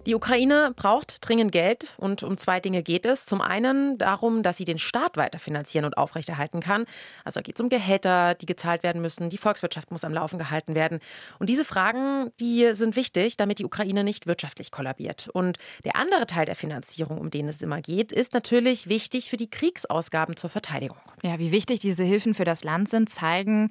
Die 0.07 0.15
Ukraine 0.15 0.73
braucht 0.75 1.29
dringend 1.29 1.53
Geld 1.53 1.95
und 1.99 2.23
um 2.23 2.39
zwei 2.39 2.61
Dinge 2.61 2.83
geht 2.83 3.05
es. 3.05 3.27
Zum 3.27 3.41
einen 3.41 3.99
darum, 3.99 4.43
dass 4.43 4.57
sie 4.57 4.65
den 4.65 4.79
Staat 4.79 5.17
weiter 5.17 5.39
finanzieren 5.39 5.85
und 5.85 5.99
aufrechterhalten 5.99 6.61
kann. 6.61 6.87
Also 7.25 7.41
geht 7.43 7.57
es 7.57 7.61
um 7.61 7.69
Gehälter, 7.69 8.35
die 8.35 8.47
gezahlt 8.47 8.83
werden 8.83 9.03
müssen. 9.03 9.29
Die 9.29 9.37
Volkswirtschaft 9.37 9.91
muss 9.91 10.05
am 10.05 10.15
Laufen 10.15 10.39
gehalten 10.39 10.75
werden. 10.75 11.01
Und 11.39 11.51
diese 11.51 11.65
Fragen, 11.65 12.31
die 12.41 12.71
sind 12.73 12.97
wichtig, 12.97 13.37
damit 13.37 13.59
die 13.59 13.67
Ukraine 13.67 14.03
nicht 14.03 14.27
wirtschaftlich 14.27 14.71
kollabiert. 14.71 15.29
Und 15.33 15.59
der 15.85 15.97
andere 15.97 16.27
Teil 16.27 16.47
der 16.47 16.57
Finanzierung, 16.57 17.19
um 17.19 17.31
den 17.31 17.49
es 17.49 17.61
immer 17.61 17.83
geht, 17.83 18.11
ist 18.11 18.33
natürlich 18.33 18.89
wichtig 18.89 19.29
für 19.29 19.37
die 19.37 19.51
Kriegsausgaben 19.51 20.37
zur 20.37 20.49
Verteidigung. 20.49 20.99
Ja, 21.23 21.39
wie 21.39 21.53
wichtig 21.53 21.81
diese 21.81 22.05
Hilfen 22.05 22.33
für 22.33 22.45
das 22.45 22.65
Land 22.65 22.89
sind, 22.89 23.11
zeigen 23.11 23.69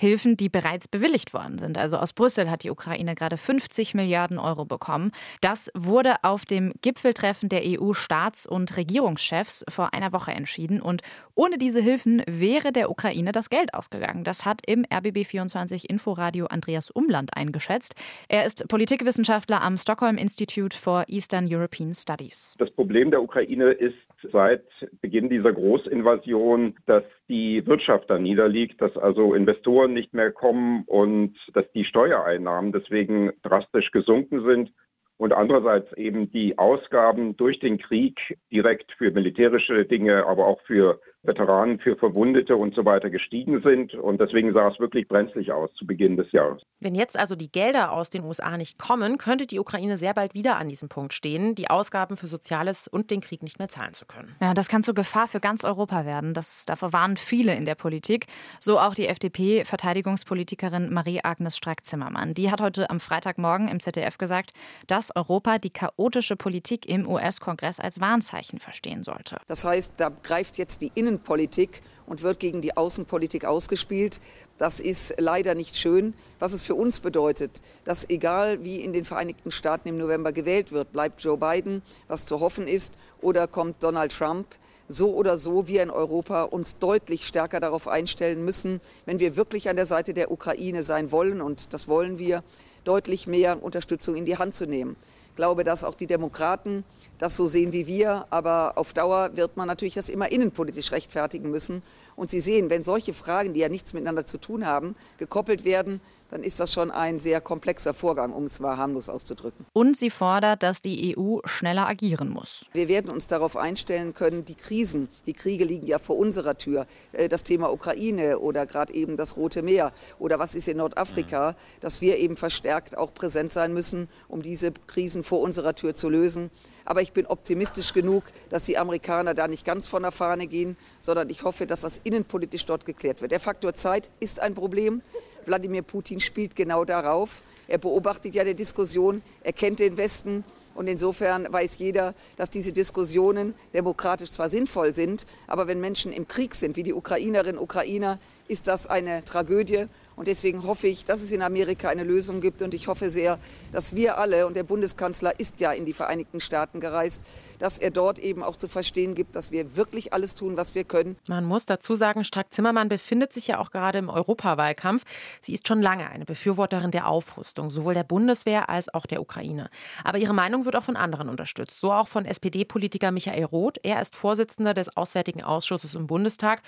Hilfen, 0.00 0.38
die 0.38 0.48
bereits 0.48 0.88
bewilligt 0.88 1.34
worden 1.34 1.58
sind. 1.58 1.76
Also 1.76 1.98
aus 1.98 2.14
Brüssel 2.14 2.50
hat 2.50 2.64
die 2.64 2.70
Ukraine 2.70 3.14
gerade 3.14 3.36
50 3.36 3.92
Milliarden 3.92 4.38
Euro 4.38 4.64
bekommen. 4.64 5.12
Das 5.42 5.70
wurde 5.74 6.14
auf 6.22 6.46
dem 6.46 6.72
Gipfeltreffen 6.80 7.50
der 7.50 7.64
EU-Staats- 7.64 8.46
und 8.46 8.78
Regierungschefs 8.78 9.62
vor 9.68 9.92
einer 9.92 10.10
Woche 10.14 10.30
entschieden. 10.30 10.80
Und 10.80 11.02
ohne 11.34 11.58
diese 11.58 11.82
Hilfen 11.82 12.22
wäre 12.26 12.72
der 12.72 12.90
Ukraine 12.90 13.32
das 13.32 13.50
Geld 13.50 13.74
ausgegangen. 13.74 14.24
Das 14.24 14.46
hat 14.46 14.62
im 14.66 14.86
RBB24 14.86 15.84
Inforadio 15.84 16.46
Andreas 16.46 16.90
Umland 16.90 17.36
eingeschätzt. 17.36 17.94
Er 18.28 18.46
ist 18.46 18.66
Politikwissenschaftler 18.68 19.60
am 19.60 19.76
Stockholm 19.76 20.16
Institute 20.16 20.74
for 20.74 21.04
Eastern 21.08 21.46
European 21.46 21.92
Studies. 21.92 22.54
Das 22.58 22.70
Problem 22.70 23.10
der 23.10 23.22
Ukraine 23.22 23.72
ist 23.72 23.96
seit 24.32 24.64
Beginn 25.00 25.28
dieser 25.28 25.52
Großinvasion, 25.52 26.76
dass 26.86 27.04
die 27.28 27.66
Wirtschaft 27.66 28.10
da 28.10 28.18
niederliegt, 28.18 28.80
dass 28.80 28.96
also 28.96 29.34
Investoren 29.34 29.92
nicht 29.92 30.14
mehr 30.14 30.30
kommen 30.32 30.84
und 30.86 31.36
dass 31.54 31.70
die 31.72 31.84
Steuereinnahmen 31.84 32.72
deswegen 32.72 33.32
drastisch 33.42 33.90
gesunken 33.90 34.44
sind. 34.44 34.72
Und 35.16 35.32
andererseits 35.34 35.92
eben 35.98 36.30
die 36.30 36.56
Ausgaben 36.56 37.36
durch 37.36 37.60
den 37.60 37.78
Krieg 37.78 38.18
direkt 38.50 38.90
für 38.92 39.10
militärische 39.10 39.84
Dinge, 39.84 40.24
aber 40.26 40.46
auch 40.46 40.60
für 40.62 40.98
Veteranen, 41.22 41.78
für 41.78 41.96
Verwundete 41.96 42.56
und 42.56 42.74
so 42.74 42.84
weiter 42.84 43.10
gestiegen 43.10 43.60
sind. 43.62 43.94
Und 43.94 44.20
deswegen 44.20 44.52
sah 44.54 44.68
es 44.68 44.78
wirklich 44.78 45.06
brenzlig 45.06 45.52
aus 45.52 45.70
zu 45.74 45.86
Beginn 45.86 46.16
des 46.16 46.32
Jahres. 46.32 46.62
Wenn 46.80 46.94
jetzt 46.94 47.18
also 47.18 47.36
die 47.36 47.52
Gelder 47.52 47.92
aus 47.92 48.08
den 48.08 48.24
USA 48.24 48.56
nicht 48.56 48.78
kommen, 48.78 49.18
könnte 49.18 49.46
die 49.46 49.58
Ukraine 49.58 49.98
sehr 49.98 50.14
bald 50.14 50.32
wieder 50.34 50.56
an 50.56 50.68
diesem 50.68 50.88
Punkt 50.88 51.12
stehen, 51.12 51.54
die 51.54 51.68
Ausgaben 51.68 52.16
für 52.16 52.26
Soziales 52.26 52.88
und 52.88 53.10
den 53.10 53.20
Krieg 53.20 53.42
nicht 53.42 53.58
mehr 53.58 53.68
zahlen 53.68 53.92
zu 53.92 54.06
können. 54.06 54.34
Ja, 54.40 54.54
das 54.54 54.68
kann 54.68 54.82
zur 54.82 54.94
Gefahr 54.94 55.28
für 55.28 55.40
ganz 55.40 55.64
Europa 55.64 56.06
werden. 56.06 56.32
Das, 56.32 56.64
davor 56.64 56.92
warnen 56.92 57.18
viele 57.18 57.54
in 57.54 57.66
der 57.66 57.74
Politik. 57.74 58.26
So 58.58 58.78
auch 58.78 58.94
die 58.94 59.06
FDP-Verteidigungspolitikerin 59.06 60.92
Marie-Agnes 60.92 61.56
Strack-Zimmermann. 61.56 62.32
Die 62.32 62.50
hat 62.50 62.62
heute 62.62 62.88
am 62.88 62.98
Freitagmorgen 62.98 63.68
im 63.68 63.80
ZDF 63.80 64.16
gesagt, 64.16 64.52
dass 64.86 65.14
Europa 65.14 65.58
die 65.58 65.70
chaotische 65.70 66.36
Politik 66.36 66.88
im 66.88 67.06
US-Kongress 67.06 67.78
als 67.78 68.00
Warnzeichen 68.00 68.58
verstehen 68.58 69.02
sollte. 69.02 69.36
Das 69.46 69.64
heißt, 69.64 70.00
da 70.00 70.10
greift 70.22 70.56
jetzt 70.56 70.80
die 70.80 70.90
Innen 70.94 71.09
Innenpolitik 71.10 71.82
und 72.06 72.22
wird 72.22 72.38
gegen 72.38 72.60
die 72.60 72.76
Außenpolitik 72.76 73.44
ausgespielt. 73.44 74.20
Das 74.58 74.78
ist 74.80 75.14
leider 75.18 75.54
nicht 75.54 75.76
schön. 75.76 76.14
Was 76.38 76.52
es 76.52 76.62
für 76.62 76.74
uns 76.74 77.00
bedeutet, 77.00 77.60
dass 77.84 78.08
egal 78.08 78.64
wie 78.64 78.76
in 78.76 78.92
den 78.92 79.04
Vereinigten 79.04 79.50
Staaten 79.50 79.88
im 79.88 79.98
November 79.98 80.32
gewählt 80.32 80.70
wird, 80.70 80.92
bleibt 80.92 81.20
Joe 81.22 81.36
Biden, 81.36 81.82
was 82.06 82.26
zu 82.26 82.40
hoffen 82.40 82.68
ist, 82.68 82.94
oder 83.20 83.48
kommt 83.48 83.82
Donald 83.82 84.12
Trump, 84.12 84.46
so 84.88 85.14
oder 85.14 85.36
so 85.38 85.66
wir 85.66 85.82
in 85.82 85.90
Europa 85.90 86.44
uns 86.44 86.78
deutlich 86.78 87.26
stärker 87.26 87.60
darauf 87.60 87.86
einstellen 87.88 88.44
müssen, 88.44 88.80
wenn 89.04 89.18
wir 89.18 89.36
wirklich 89.36 89.68
an 89.68 89.76
der 89.76 89.86
Seite 89.86 90.14
der 90.14 90.30
Ukraine 90.30 90.82
sein 90.82 91.10
wollen, 91.10 91.40
und 91.40 91.72
das 91.72 91.88
wollen 91.88 92.18
wir, 92.18 92.42
deutlich 92.84 93.26
mehr 93.26 93.62
Unterstützung 93.62 94.14
in 94.16 94.24
die 94.24 94.38
Hand 94.38 94.54
zu 94.54 94.66
nehmen. 94.66 94.96
Ich 95.30 95.36
glaube, 95.36 95.64
dass 95.64 95.84
auch 95.84 95.94
die 95.94 96.06
Demokraten 96.06 96.84
das 97.20 97.36
so 97.36 97.46
sehen 97.46 97.72
wie 97.72 97.86
wir. 97.86 98.26
Aber 98.30 98.72
auf 98.76 98.92
Dauer 98.92 99.36
wird 99.36 99.56
man 99.56 99.68
natürlich 99.68 99.94
das 99.94 100.08
immer 100.08 100.32
innenpolitisch 100.32 100.90
rechtfertigen 100.90 101.50
müssen. 101.50 101.82
Und 102.16 102.30
Sie 102.30 102.40
sehen, 102.40 102.70
wenn 102.70 102.82
solche 102.82 103.12
Fragen, 103.12 103.54
die 103.54 103.60
ja 103.60 103.68
nichts 103.68 103.92
miteinander 103.92 104.24
zu 104.24 104.38
tun 104.38 104.66
haben, 104.66 104.96
gekoppelt 105.18 105.64
werden, 105.64 106.00
dann 106.30 106.42
ist 106.42 106.60
das 106.60 106.72
schon 106.72 106.90
ein 106.90 107.18
sehr 107.18 107.40
komplexer 107.40 107.92
Vorgang, 107.92 108.32
um 108.32 108.44
es 108.44 108.60
mal 108.60 108.76
harmlos 108.76 109.08
auszudrücken. 109.08 109.66
Und 109.72 109.96
sie 109.96 110.10
fordert, 110.10 110.62
dass 110.62 110.80
die 110.80 111.16
EU 111.16 111.38
schneller 111.44 111.86
agieren 111.86 112.30
muss. 112.30 112.64
Wir 112.72 112.88
werden 112.88 113.10
uns 113.10 113.28
darauf 113.28 113.56
einstellen 113.56 114.14
können, 114.14 114.44
die 114.44 114.54
Krisen, 114.54 115.08
die 115.26 115.32
Kriege 115.32 115.64
liegen 115.64 115.86
ja 115.86 115.98
vor 115.98 116.16
unserer 116.16 116.56
Tür. 116.56 116.86
Äh, 117.12 117.28
das 117.28 117.42
Thema 117.42 117.72
Ukraine 117.72 118.38
oder 118.38 118.66
gerade 118.66 118.94
eben 118.94 119.16
das 119.16 119.36
Rote 119.36 119.62
Meer 119.62 119.92
oder 120.18 120.38
was 120.38 120.54
ist 120.54 120.68
in 120.68 120.78
Nordafrika, 120.78 121.56
dass 121.80 122.00
wir 122.00 122.18
eben 122.18 122.36
verstärkt 122.36 122.96
auch 122.96 123.12
präsent 123.12 123.50
sein 123.50 123.74
müssen, 123.74 124.08
um 124.28 124.42
diese 124.42 124.72
Krisen 124.72 125.22
vor 125.22 125.40
unserer 125.40 125.74
Tür 125.74 125.94
zu 125.94 126.08
lösen. 126.08 126.50
Aber 126.90 127.02
ich 127.02 127.12
bin 127.12 127.24
optimistisch 127.26 127.92
genug, 127.92 128.24
dass 128.48 128.64
die 128.64 128.76
Amerikaner 128.76 129.32
da 129.32 129.46
nicht 129.46 129.64
ganz 129.64 129.86
von 129.86 130.02
der 130.02 130.10
Fahne 130.10 130.48
gehen, 130.48 130.76
sondern 130.98 131.30
ich 131.30 131.44
hoffe, 131.44 131.64
dass 131.64 131.82
das 131.82 132.00
innenpolitisch 132.02 132.66
dort 132.66 132.84
geklärt 132.84 133.22
wird. 133.22 133.30
Der 133.30 133.38
Faktor 133.38 133.74
Zeit 133.74 134.10
ist 134.18 134.40
ein 134.40 134.56
Problem. 134.56 135.00
Wladimir 135.46 135.82
Putin 135.82 136.18
spielt 136.18 136.56
genau 136.56 136.84
darauf. 136.84 137.42
Er 137.68 137.78
beobachtet 137.78 138.34
ja 138.34 138.42
die 138.42 138.56
Diskussion, 138.56 139.22
er 139.44 139.52
kennt 139.52 139.78
den 139.78 139.98
Westen 139.98 140.42
und 140.74 140.88
insofern 140.88 141.46
weiß 141.48 141.78
jeder, 141.78 142.12
dass 142.34 142.50
diese 142.50 142.72
Diskussionen 142.72 143.54
demokratisch 143.72 144.30
zwar 144.30 144.48
sinnvoll 144.48 144.92
sind, 144.92 145.26
aber 145.46 145.68
wenn 145.68 145.78
Menschen 145.78 146.12
im 146.12 146.26
Krieg 146.26 146.56
sind, 146.56 146.74
wie 146.74 146.82
die 146.82 146.92
Ukrainerinnen 146.92 147.58
und 147.58 147.62
Ukrainer, 147.62 148.18
ist 148.48 148.66
das 148.66 148.88
eine 148.88 149.24
Tragödie 149.24 149.86
und 150.16 150.28
deswegen 150.28 150.64
hoffe 150.64 150.86
ich, 150.86 151.04
dass 151.04 151.22
es 151.22 151.32
in 151.32 151.42
Amerika 151.42 151.88
eine 151.88 152.04
Lösung 152.04 152.40
gibt. 152.40 152.62
Und 152.62 152.74
ich 152.74 152.88
hoffe 152.88 153.10
sehr, 153.10 153.38
dass 153.72 153.94
wir 153.94 154.18
alle, 154.18 154.46
und 154.46 154.56
der 154.56 154.64
Bundeskanzler 154.64 155.38
ist 155.38 155.60
ja 155.60 155.72
in 155.72 155.86
die 155.86 155.92
Vereinigten 155.92 156.40
Staaten 156.40 156.80
gereist, 156.80 157.24
dass 157.58 157.78
er 157.78 157.90
dort 157.90 158.18
eben 158.18 158.42
auch 158.42 158.56
zu 158.56 158.68
verstehen 158.68 159.14
gibt, 159.14 159.36
dass 159.36 159.50
wir 159.50 159.76
wirklich 159.76 160.12
alles 160.12 160.34
tun, 160.34 160.56
was 160.56 160.74
wir 160.74 160.84
können. 160.84 161.16
Man 161.26 161.44
muss 161.44 161.66
dazu 161.66 161.94
sagen, 161.94 162.24
Strack-Zimmermann 162.24 162.88
befindet 162.88 163.32
sich 163.32 163.46
ja 163.46 163.58
auch 163.58 163.70
gerade 163.70 163.98
im 163.98 164.08
Europawahlkampf. 164.08 165.04
Sie 165.40 165.54
ist 165.54 165.68
schon 165.68 165.82
lange 165.82 166.08
eine 166.08 166.24
Befürworterin 166.24 166.90
der 166.90 167.06
Aufrüstung, 167.06 167.70
sowohl 167.70 167.94
der 167.94 168.04
Bundeswehr 168.04 168.68
als 168.68 168.92
auch 168.92 169.06
der 169.06 169.20
Ukraine. 169.20 169.70
Aber 170.04 170.18
ihre 170.18 170.34
Meinung 170.34 170.64
wird 170.64 170.76
auch 170.76 170.84
von 170.84 170.96
anderen 170.96 171.28
unterstützt, 171.28 171.80
so 171.80 171.92
auch 171.92 172.08
von 172.08 172.24
SPD-Politiker 172.24 173.10
Michael 173.10 173.44
Roth. 173.44 173.78
Er 173.82 174.00
ist 174.00 174.16
Vorsitzender 174.16 174.74
des 174.74 174.96
Auswärtigen 174.96 175.42
Ausschusses 175.42 175.94
im 175.94 176.06
Bundestag. 176.06 176.62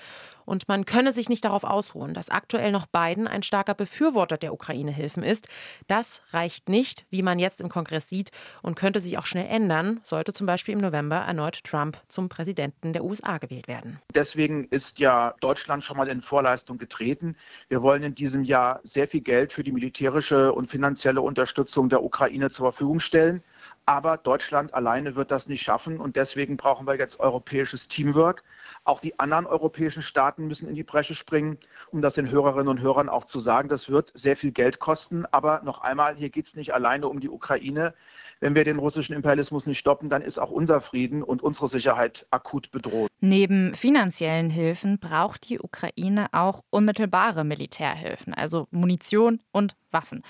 Und 0.45 0.67
man 0.67 0.85
könne 0.85 1.13
sich 1.13 1.29
nicht 1.29 1.45
darauf 1.45 1.63
ausruhen, 1.63 2.13
dass 2.13 2.29
aktuell 2.29 2.71
noch 2.71 2.85
Biden 2.85 3.27
ein 3.27 3.42
starker 3.43 3.73
Befürworter 3.73 4.37
der 4.37 4.53
Ukraine-Hilfen 4.53 5.23
ist. 5.23 5.47
Das 5.87 6.21
reicht 6.31 6.69
nicht, 6.69 7.05
wie 7.09 7.21
man 7.21 7.39
jetzt 7.39 7.61
im 7.61 7.69
Kongress 7.69 8.09
sieht, 8.09 8.31
und 8.61 8.75
könnte 8.75 8.99
sich 8.99 9.17
auch 9.17 9.25
schnell 9.25 9.47
ändern, 9.47 9.99
sollte 10.03 10.33
zum 10.33 10.47
Beispiel 10.47 10.73
im 10.73 10.79
November 10.79 11.17
erneut 11.17 11.63
Trump 11.63 11.97
zum 12.07 12.29
Präsidenten 12.29 12.93
der 12.93 13.03
USA 13.03 13.37
gewählt 13.37 13.67
werden. 13.67 13.99
Deswegen 14.15 14.67
ist 14.69 14.99
ja 14.99 15.35
Deutschland 15.39 15.83
schon 15.83 15.97
mal 15.97 16.07
in 16.07 16.21
Vorleistung 16.21 16.77
getreten. 16.77 17.35
Wir 17.69 17.81
wollen 17.81 18.03
in 18.03 18.15
diesem 18.15 18.43
Jahr 18.43 18.79
sehr 18.83 19.07
viel 19.07 19.21
Geld 19.21 19.53
für 19.53 19.63
die 19.63 19.71
militärische 19.71 20.53
und 20.53 20.69
finanzielle 20.69 21.21
Unterstützung 21.21 21.89
der 21.89 22.03
Ukraine 22.03 22.49
zur 22.49 22.71
Verfügung 22.71 22.99
stellen. 22.99 23.43
Aber 23.85 24.15
Deutschland 24.15 24.73
alleine 24.73 25.15
wird 25.15 25.29
das 25.29 25.47
nicht 25.47 25.61
schaffen 25.61 25.99
und 25.99 26.15
deswegen 26.15 26.55
brauchen 26.55 26.87
wir 26.87 26.97
jetzt 26.97 27.19
europäisches 27.19 27.89
Teamwork. 27.89 28.43
Auch 28.85 29.01
die 29.01 29.19
anderen 29.19 29.45
europäischen 29.45 30.01
Staaten 30.01 30.47
müssen 30.47 30.69
in 30.69 30.75
die 30.75 30.83
Bresche 30.83 31.15
springen, 31.15 31.57
um 31.91 32.01
das 32.01 32.13
den 32.13 32.29
Hörerinnen 32.29 32.69
und 32.69 32.79
Hörern 32.79 33.09
auch 33.09 33.25
zu 33.25 33.39
sagen. 33.39 33.67
Das 33.67 33.89
wird 33.89 34.11
sehr 34.13 34.37
viel 34.37 34.51
Geld 34.51 34.79
kosten. 34.79 35.25
Aber 35.31 35.61
noch 35.65 35.81
einmal, 35.81 36.15
hier 36.15 36.29
geht 36.29 36.47
es 36.47 36.55
nicht 36.55 36.73
alleine 36.73 37.09
um 37.09 37.19
die 37.19 37.29
Ukraine. 37.29 37.93
Wenn 38.39 38.55
wir 38.55 38.63
den 38.63 38.79
russischen 38.79 39.15
Imperialismus 39.15 39.67
nicht 39.67 39.79
stoppen, 39.79 40.09
dann 40.09 40.21
ist 40.21 40.39
auch 40.39 40.51
unser 40.51 40.79
Frieden 40.79 41.21
und 41.21 41.41
unsere 41.41 41.67
Sicherheit 41.67 42.25
akut 42.31 42.71
bedroht. 42.71 43.09
Neben 43.19 43.75
finanziellen 43.75 44.49
Hilfen 44.49 44.99
braucht 44.99 45.49
die 45.49 45.59
Ukraine 45.59 46.27
auch 46.31 46.61
unmittelbare 46.69 47.43
Militärhilfen, 47.43 48.33
also 48.33 48.67
Munition 48.71 49.41
und 49.51 49.75
Waffen. 49.91 50.23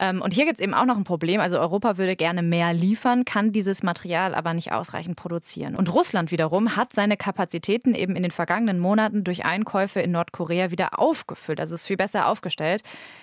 Ähm, 0.00 0.22
und 0.22 0.34
hier 0.34 0.44
gibt 0.44 0.58
es 0.58 0.64
eben 0.64 0.74
auch 0.74 0.84
noch 0.84 0.96
ein 0.96 1.04
Problem. 1.04 1.40
Also 1.40 1.58
Europa 1.58 1.96
würde 1.98 2.16
gerne 2.16 2.42
mehr 2.42 2.72
liefern, 2.72 3.24
kann 3.24 3.52
dieses 3.52 3.82
Material 3.82 4.34
aber 4.34 4.54
nicht 4.54 4.72
ausreichend 4.72 5.16
produzieren. 5.16 5.76
Und 5.76 5.92
Russland 5.92 6.30
wiederum 6.30 6.76
hat 6.76 6.92
seine 6.94 7.16
Kapazitäten 7.16 7.94
eben 7.94 8.16
in 8.16 8.22
den 8.22 8.32
vergangenen 8.32 8.78
Monaten 8.78 9.24
durch 9.24 9.44
Einkäufe 9.44 10.00
in 10.00 10.12
Nordkorea 10.12 10.70
wieder 10.70 10.98
aufgefüllt. 10.98 11.60
Also 11.60 11.74
ist 11.74 11.86
viel 11.86 11.96
besser 11.96 12.28
aufgestellt. 12.28 12.82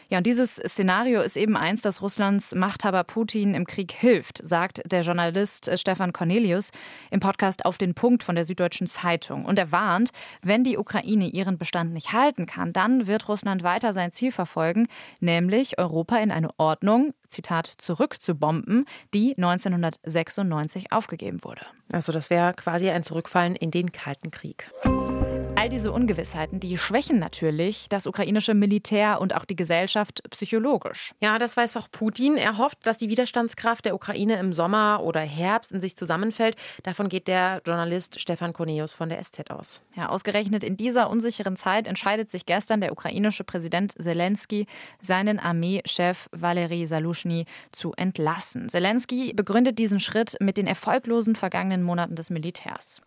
Ja, 0.10 0.18
und 0.18 0.28
dieses 0.28 0.56
Szenario 0.56 1.22
ist 1.22 1.38
eben 1.38 1.56
eins, 1.56 1.82
das 1.82 2.02
Russlands 2.02 2.54
Machthaber 2.54 3.06
Putin 3.06 3.54
im 3.54 3.66
Krieg 3.66 3.94
hilft, 3.94 4.46
sagt 4.46 4.82
der 4.86 5.02
Journalist 5.02 5.70
äh, 5.70 5.78
Stefan 5.78 6.12
Cornelius 6.12 6.72
im 7.12 7.22
Podcast 7.22 7.66
Auf 7.66 7.78
den 7.78 7.94
Punkt 7.94 8.24
von 8.24 8.36
der 8.36 8.44
Süddeutschen 8.44 8.88
Zeitung. 8.88 9.46
Und 9.46 9.58
er 9.58 9.72
warnt, 9.72 10.12
wenn 10.42 10.66
die 10.66 10.78
Ukraine 10.78 11.28
ihren 11.28 11.58
Bestand 11.58 11.94
nicht 11.94 12.12
halten 12.12 12.46
kann, 12.46 12.74
dann 12.74 13.08
wird 13.08 13.30
Russland 13.30 13.64
weiter 13.64 13.94
sein 13.94 14.12
Ziel 14.12 14.32
verfolgen, 14.32 14.88
nämlich 15.22 15.80
Europa 15.80 16.18
in 16.18 16.32
eine 16.32 16.50
Ordnung, 16.62 17.16
Zitat, 17.28 17.74
zurückzubomben, 17.80 18.86
die 19.16 19.36
1996 19.36 20.92
aufgegeben 20.92 21.44
wurde. 21.44 21.66
Also 21.92 22.12
das 22.12 22.30
wäre 22.30 22.54
quasi 22.54 22.92
ein 22.92 23.02
Zurückfallen 23.04 23.56
in 23.56 23.72
den 23.72 23.92
Kalten 23.92 24.30
Krieg. 24.30 24.70
Diese 25.72 25.94
Ungewissheiten, 25.94 26.60
die 26.60 26.78
schwächen 26.78 27.18
natürlich 27.18 27.88
das 27.88 28.06
ukrainische 28.06 28.54
Militär 28.54 29.22
und 29.22 29.34
auch 29.34 29.46
die 29.46 29.56
Gesellschaft 29.56 30.22
psychologisch. 30.30 31.14
Ja, 31.22 31.40
das 31.40 31.56
weiß 31.56 31.78
auch 31.78 31.88
Putin. 31.90 32.36
Er 32.36 32.58
hofft, 32.58 32.86
dass 32.86 32.98
die 32.98 33.10
Widerstandskraft 33.10 33.86
der 33.86 33.96
Ukraine 33.96 34.38
im 34.38 34.52
Sommer 34.52 35.00
oder 35.02 35.22
Herbst 35.22 35.72
in 35.72 35.80
sich 35.80 35.96
zusammenfällt. 35.96 36.58
Davon 36.84 37.08
geht 37.08 37.30
der 37.30 37.62
Journalist 37.66 38.20
Stefan 38.20 38.52
Corneus 38.52 38.92
von 38.92 39.08
der 39.08 39.24
SZ 39.24 39.50
aus. 39.50 39.82
Ja, 39.96 40.10
ausgerechnet 40.10 40.66
in 40.66 40.76
dieser 40.76 41.10
unsicheren 41.10 41.56
Zeit 41.56 41.88
entscheidet 41.88 42.30
sich 42.30 42.46
gestern 42.46 42.82
der 42.82 42.92
ukrainische 42.92 43.46
Präsident 43.46 43.94
Zelensky, 43.98 44.68
seinen 45.00 45.40
Armeechef 45.40 46.28
Valery 46.34 46.86
Salushny 46.86 47.46
zu 47.72 47.94
entlassen. 47.94 48.68
Zelensky 48.68 49.32
begründet 49.34 49.80
diesen 49.80 50.02
Schritt 50.02 50.36
mit 50.42 50.58
den 50.58 50.68
erfolglosen 50.68 51.38
vergangenen 51.38 51.82
Monaten 51.82 52.16
des 52.16 52.30
Militärs. 52.30 53.00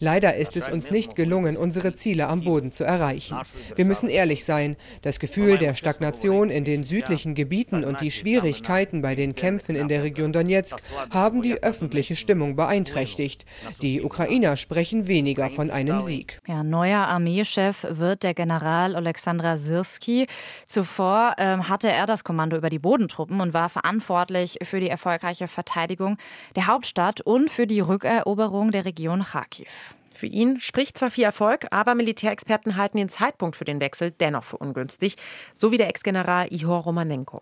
Leider 0.00 0.34
ist 0.34 0.56
es 0.56 0.68
uns 0.68 0.90
nicht 0.90 1.14
gelungen, 1.14 1.56
unsere 1.56 1.94
Ziele 1.94 2.07
Ziele 2.08 2.28
am 2.28 2.40
Boden 2.40 2.72
zu 2.72 2.84
erreichen. 2.84 3.36
Wir 3.76 3.84
müssen 3.84 4.08
ehrlich 4.08 4.42
sein, 4.42 4.76
das 5.02 5.20
Gefühl 5.20 5.58
der 5.58 5.74
Stagnation 5.74 6.48
in 6.48 6.64
den 6.64 6.82
südlichen 6.82 7.34
Gebieten 7.34 7.84
und 7.84 8.00
die 8.00 8.10
Schwierigkeiten 8.10 9.02
bei 9.02 9.14
den 9.14 9.34
Kämpfen 9.34 9.76
in 9.76 9.88
der 9.88 10.02
Region 10.02 10.32
Donetsk 10.32 10.78
haben 11.10 11.42
die 11.42 11.62
öffentliche 11.62 12.16
Stimmung 12.16 12.56
beeinträchtigt. 12.56 13.44
Die 13.82 14.02
Ukrainer 14.02 14.56
sprechen 14.56 15.06
weniger 15.06 15.50
von 15.50 15.70
einem 15.70 16.00
Sieg. 16.00 16.40
Ja, 16.48 16.62
neuer 16.62 17.00
Armeechef 17.00 17.86
wird 17.90 18.22
der 18.22 18.32
General 18.32 18.96
Alexandra 18.96 19.58
Sirski. 19.58 20.26
Zuvor 20.64 21.34
ähm, 21.36 21.68
hatte 21.68 21.90
er 21.90 22.06
das 22.06 22.24
Kommando 22.24 22.56
über 22.56 22.70
die 22.70 22.78
Bodentruppen 22.78 23.42
und 23.42 23.52
war 23.52 23.68
verantwortlich 23.68 24.56
für 24.62 24.80
die 24.80 24.88
erfolgreiche 24.88 25.46
Verteidigung 25.46 26.16
der 26.56 26.68
Hauptstadt 26.68 27.20
und 27.20 27.50
für 27.50 27.66
die 27.66 27.80
Rückeroberung 27.80 28.70
der 28.70 28.86
Region 28.86 29.22
Kharkiv. 29.24 29.94
Für 30.18 30.26
ihn 30.26 30.58
spricht 30.58 30.98
zwar 30.98 31.12
viel 31.12 31.22
Erfolg, 31.22 31.68
aber 31.70 31.94
Militärexperten 31.94 32.76
halten 32.76 32.96
den 32.96 33.08
Zeitpunkt 33.08 33.54
für 33.54 33.64
den 33.64 33.78
Wechsel 33.78 34.10
dennoch 34.10 34.42
für 34.42 34.56
ungünstig, 34.56 35.14
so 35.54 35.70
wie 35.70 35.76
der 35.76 35.88
Ex-General 35.88 36.48
Ihor 36.50 36.80
Romanenko. 36.80 37.40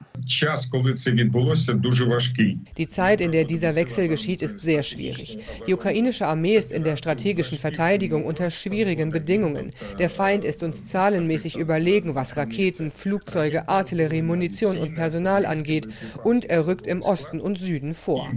Die 2.76 2.86
Zeit, 2.86 3.22
in 3.22 3.32
der 3.32 3.44
dieser 3.44 3.76
Wechsel 3.76 4.08
geschieht, 4.08 4.42
ist 4.42 4.60
sehr 4.60 4.82
schwierig. 4.82 5.38
Die 5.66 5.72
ukrainische 5.72 6.26
Armee 6.26 6.54
ist 6.54 6.70
in 6.70 6.84
der 6.84 6.98
strategischen 6.98 7.56
Verteidigung 7.56 8.26
unter 8.26 8.50
schwierigen 8.50 9.08
Bedingungen. 9.08 9.72
Der 9.98 10.10
Feind 10.10 10.44
ist 10.44 10.62
uns 10.62 10.84
zahlenmäßig 10.84 11.56
überlegen, 11.56 12.14
was 12.14 12.36
Raketen, 12.36 12.90
Flugzeuge, 12.90 13.70
Artillerie, 13.70 14.20
Munition 14.20 14.76
und 14.76 14.94
Personal 14.94 15.46
angeht, 15.46 15.88
und 16.24 16.44
er 16.44 16.66
rückt 16.66 16.86
im 16.86 17.00
Osten 17.00 17.40
und 17.40 17.56
Süden 17.56 17.94
vor. 17.94 18.30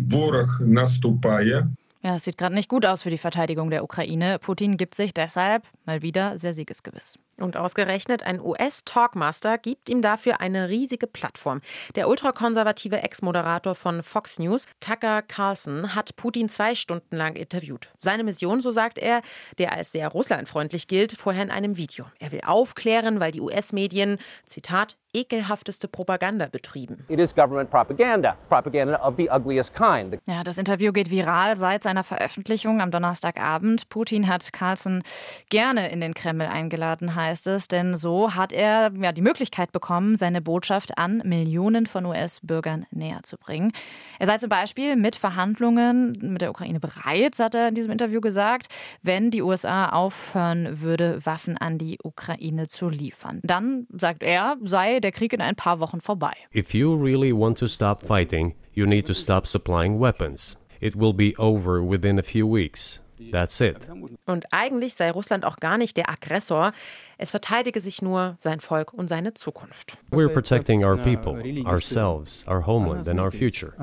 Ja, 2.01 2.15
es 2.15 2.23
sieht 2.23 2.37
gerade 2.37 2.55
nicht 2.55 2.69
gut 2.69 2.85
aus 2.85 3.01
für 3.01 3.09
die 3.09 3.17
Verteidigung 3.17 3.69
der 3.69 3.83
Ukraine. 3.83 4.39
Putin 4.39 4.77
gibt 4.77 4.95
sich 4.95 5.13
deshalb 5.13 5.63
mal 5.85 6.01
wieder 6.01 6.37
sehr 6.37 6.53
siegesgewiss. 6.53 7.19
Und 7.41 7.57
ausgerechnet 7.57 8.23
ein 8.23 8.39
US-Talkmaster 8.39 9.57
gibt 9.57 9.89
ihm 9.89 10.01
dafür 10.01 10.41
eine 10.41 10.69
riesige 10.69 11.07
Plattform. 11.07 11.61
Der 11.95 12.09
ultrakonservative 12.09 13.01
Ex-Moderator 13.01 13.75
von 13.75 14.03
Fox 14.03 14.39
News, 14.39 14.65
Tucker 14.79 15.21
Carlson, 15.21 15.95
hat 15.95 16.15
Putin 16.15 16.49
zwei 16.49 16.75
Stunden 16.75 17.15
lang 17.15 17.35
interviewt. 17.35 17.89
Seine 17.99 18.23
Mission, 18.23 18.61
so 18.61 18.71
sagt 18.71 18.97
er, 18.97 19.21
der 19.57 19.73
als 19.73 19.91
sehr 19.91 20.07
russlandfreundlich 20.07 20.87
gilt, 20.87 21.13
vorher 21.13 21.43
in 21.43 21.51
einem 21.51 21.77
Video. 21.77 22.05
Er 22.19 22.31
will 22.31 22.41
aufklären, 22.45 23.19
weil 23.19 23.31
die 23.31 23.41
US-Medien, 23.41 24.17
Zitat, 24.45 24.97
ekelhafteste 25.13 25.87
Propaganda 25.87 26.47
betrieben. 26.47 27.05
It 27.07 27.19
is 27.19 27.33
government 27.33 27.69
propaganda, 27.69 28.37
propaganda 28.47 28.99
of 29.01 29.15
the 29.17 29.29
ugliest 29.29 29.73
kind. 29.73 30.19
Ja, 30.27 30.43
das 30.43 30.57
Interview 30.57 30.91
geht 30.91 31.09
viral 31.09 31.55
seit 31.55 31.83
seiner 31.83 32.03
Veröffentlichung 32.03 32.79
am 32.81 32.91
Donnerstagabend. 32.91 33.89
Putin 33.89 34.27
hat 34.27 34.53
Carlson 34.53 35.01
gerne 35.49 35.89
in 35.89 36.01
den 36.01 36.13
Kreml 36.13 36.45
eingeladen, 36.45 37.15
heißt 37.15 37.28
es, 37.47 37.67
denn 37.67 37.95
so 37.95 38.35
hat 38.35 38.51
er 38.51 38.91
ja 38.99 39.11
die 39.11 39.21
Möglichkeit 39.21 39.71
bekommen, 39.71 40.15
seine 40.15 40.41
Botschaft 40.41 40.97
an 40.97 41.21
Millionen 41.25 41.85
von 41.85 42.05
US-Bürgern 42.05 42.85
näher 42.91 43.21
zu 43.23 43.37
bringen. 43.37 43.71
Er 44.19 44.27
sei 44.27 44.37
zum 44.37 44.49
Beispiel 44.49 44.95
mit 44.95 45.15
Verhandlungen 45.15 46.17
mit 46.21 46.41
der 46.41 46.49
Ukraine 46.49 46.79
bereit, 46.79 47.39
hat 47.39 47.55
er 47.55 47.69
in 47.69 47.75
diesem 47.75 47.91
Interview 47.91 48.21
gesagt, 48.21 48.67
wenn 49.01 49.31
die 49.31 49.41
USA 49.41 49.89
aufhören 49.89 50.81
würde, 50.81 51.25
Waffen 51.25 51.57
an 51.57 51.77
die 51.77 51.97
Ukraine 52.03 52.67
zu 52.67 52.89
liefern. 52.89 53.39
Dann, 53.43 53.87
sagt 53.97 54.23
er, 54.23 54.57
sei 54.63 54.99
der 54.99 55.11
Krieg 55.11 55.33
in 55.33 55.41
ein 55.41 55.55
paar 55.55 55.79
Wochen 55.79 56.01
vorbei. 56.01 56.33
If 56.53 56.73
you 56.73 56.95
really 56.95 57.33
want 57.33 57.57
to 57.59 57.67
stop 57.67 58.05
fighting, 58.05 58.55
you 58.73 58.85
need 58.85 59.05
to 59.07 59.13
stop 59.13 59.47
supplying 59.47 59.99
weapons. 59.99 60.57
It 60.79 60.95
will 60.95 61.13
be 61.13 61.33
over 61.37 61.81
within 61.81 62.17
a 62.19 62.23
few 62.23 62.47
weeks. 62.47 63.01
That's 63.31 63.59
it. 63.59 63.77
Und 64.25 64.45
eigentlich 64.51 64.95
sei 64.95 65.11
Russland 65.11 65.45
auch 65.45 65.57
gar 65.57 65.77
nicht 65.77 65.97
der 65.97 66.09
Aggressor. 66.09 66.71
Es 67.21 67.31
verteidige 67.31 67.81
sich 67.81 68.01
nur 68.01 68.35
sein 68.37 68.61
Volk 68.61 68.93
und 68.93 69.09
seine 69.09 69.33
Zukunft. 69.33 69.97
We're 70.09 70.29
protecting 70.29 70.85
our 70.85 70.95
people, 70.95 71.33
ourselves, 71.65 72.45
our 72.47 72.65
homeland 72.65 73.09
and 73.09 73.19
our 73.19 73.29
future. 73.29 73.73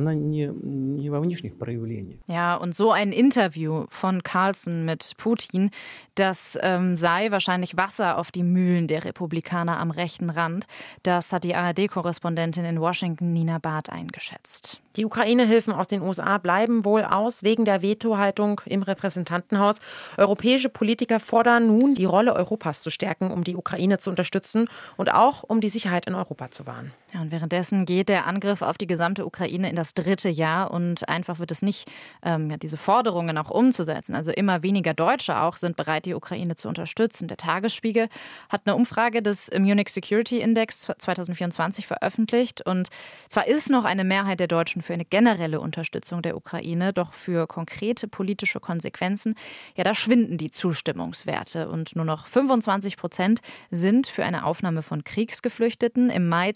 Ja, 2.28 2.54
und 2.54 2.74
so 2.74 2.92
ein 2.92 3.12
Interview 3.12 3.84
von 3.90 4.22
Carlson 4.22 4.86
mit 4.86 5.12
Putin, 5.18 5.70
das 6.14 6.58
ähm, 6.62 6.96
sei 6.96 7.30
wahrscheinlich 7.30 7.76
Wasser 7.76 8.16
auf 8.16 8.30
die 8.30 8.42
Mühlen 8.42 8.86
der 8.86 9.04
Republikaner 9.04 9.78
am 9.78 9.90
rechten 9.90 10.30
Rand. 10.30 10.66
Das 11.02 11.34
hat 11.34 11.44
die 11.44 11.54
ARD-Korrespondentin 11.54 12.64
in 12.64 12.80
Washington, 12.80 13.34
Nina 13.34 13.58
Barth, 13.58 13.90
eingeschätzt. 13.90 14.80
Die 14.96 15.04
Ukraine-Hilfen 15.04 15.74
aus 15.74 15.88
den 15.88 16.00
USA 16.00 16.38
bleiben 16.38 16.86
wohl 16.86 17.04
aus 17.04 17.42
wegen 17.42 17.66
der 17.66 17.82
Vetohaltung 17.82 18.62
im 18.64 18.82
Repräsentantenhaus. 18.82 19.80
Europäische 20.16 20.70
Politiker 20.70 21.20
fordern 21.20 21.66
nun, 21.66 21.94
die 21.94 22.06
Rolle 22.06 22.34
Europas 22.34 22.80
zu 22.80 22.88
stärken, 22.88 23.25
um 23.30 23.44
die 23.44 23.56
Ukraine 23.56 23.98
zu 23.98 24.10
unterstützen 24.10 24.68
und 24.96 25.12
auch 25.12 25.42
um 25.42 25.60
die 25.60 25.68
Sicherheit 25.68 26.06
in 26.06 26.14
Europa 26.14 26.50
zu 26.50 26.66
wahren. 26.66 26.92
Ja, 27.16 27.22
und 27.22 27.30
währenddessen 27.30 27.86
geht 27.86 28.10
der 28.10 28.26
Angriff 28.26 28.60
auf 28.60 28.76
die 28.76 28.86
gesamte 28.86 29.24
Ukraine 29.24 29.70
in 29.70 29.76
das 29.76 29.94
dritte 29.94 30.28
Jahr 30.28 30.70
und 30.70 31.08
einfach 31.08 31.38
wird 31.38 31.50
es 31.50 31.62
nicht, 31.62 31.90
ähm, 32.22 32.50
ja, 32.50 32.58
diese 32.58 32.76
Forderungen 32.76 33.38
auch 33.38 33.50
umzusetzen. 33.50 34.14
Also 34.14 34.32
immer 34.32 34.62
weniger 34.62 34.92
Deutsche 34.92 35.40
auch 35.40 35.56
sind 35.56 35.76
bereit, 35.76 36.04
die 36.04 36.12
Ukraine 36.12 36.56
zu 36.56 36.68
unterstützen. 36.68 37.26
Der 37.26 37.38
Tagesspiegel 37.38 38.10
hat 38.50 38.62
eine 38.66 38.76
Umfrage 38.76 39.22
des 39.22 39.50
Munich 39.58 39.88
Security 39.88 40.40
Index 40.40 40.92
2024 40.98 41.86
veröffentlicht 41.86 42.66
und 42.66 42.88
zwar 43.28 43.46
ist 43.46 43.70
noch 43.70 43.86
eine 43.86 44.04
Mehrheit 44.04 44.38
der 44.38 44.48
Deutschen 44.48 44.82
für 44.82 44.92
eine 44.92 45.06
generelle 45.06 45.60
Unterstützung 45.60 46.20
der 46.20 46.36
Ukraine, 46.36 46.92
doch 46.92 47.14
für 47.14 47.46
konkrete 47.46 48.08
politische 48.08 48.60
Konsequenzen, 48.60 49.36
ja, 49.74 49.84
da 49.84 49.94
schwinden 49.94 50.36
die 50.36 50.50
Zustimmungswerte 50.50 51.70
und 51.70 51.96
nur 51.96 52.04
noch 52.04 52.26
25 52.26 52.98
Prozent 52.98 53.40
sind 53.70 54.06
für 54.06 54.22
eine 54.22 54.44
Aufnahme 54.44 54.82
von 54.82 55.02
Kriegsgeflüchteten. 55.02 56.10
Im 56.10 56.28
Mai 56.28 56.52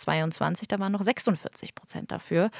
2022, 0.00 0.68
da 0.68 0.78
waren 0.78 0.92
noch 0.92 1.02
46 1.02 1.74
Prozent 1.74 2.10
dafür. 2.10 2.50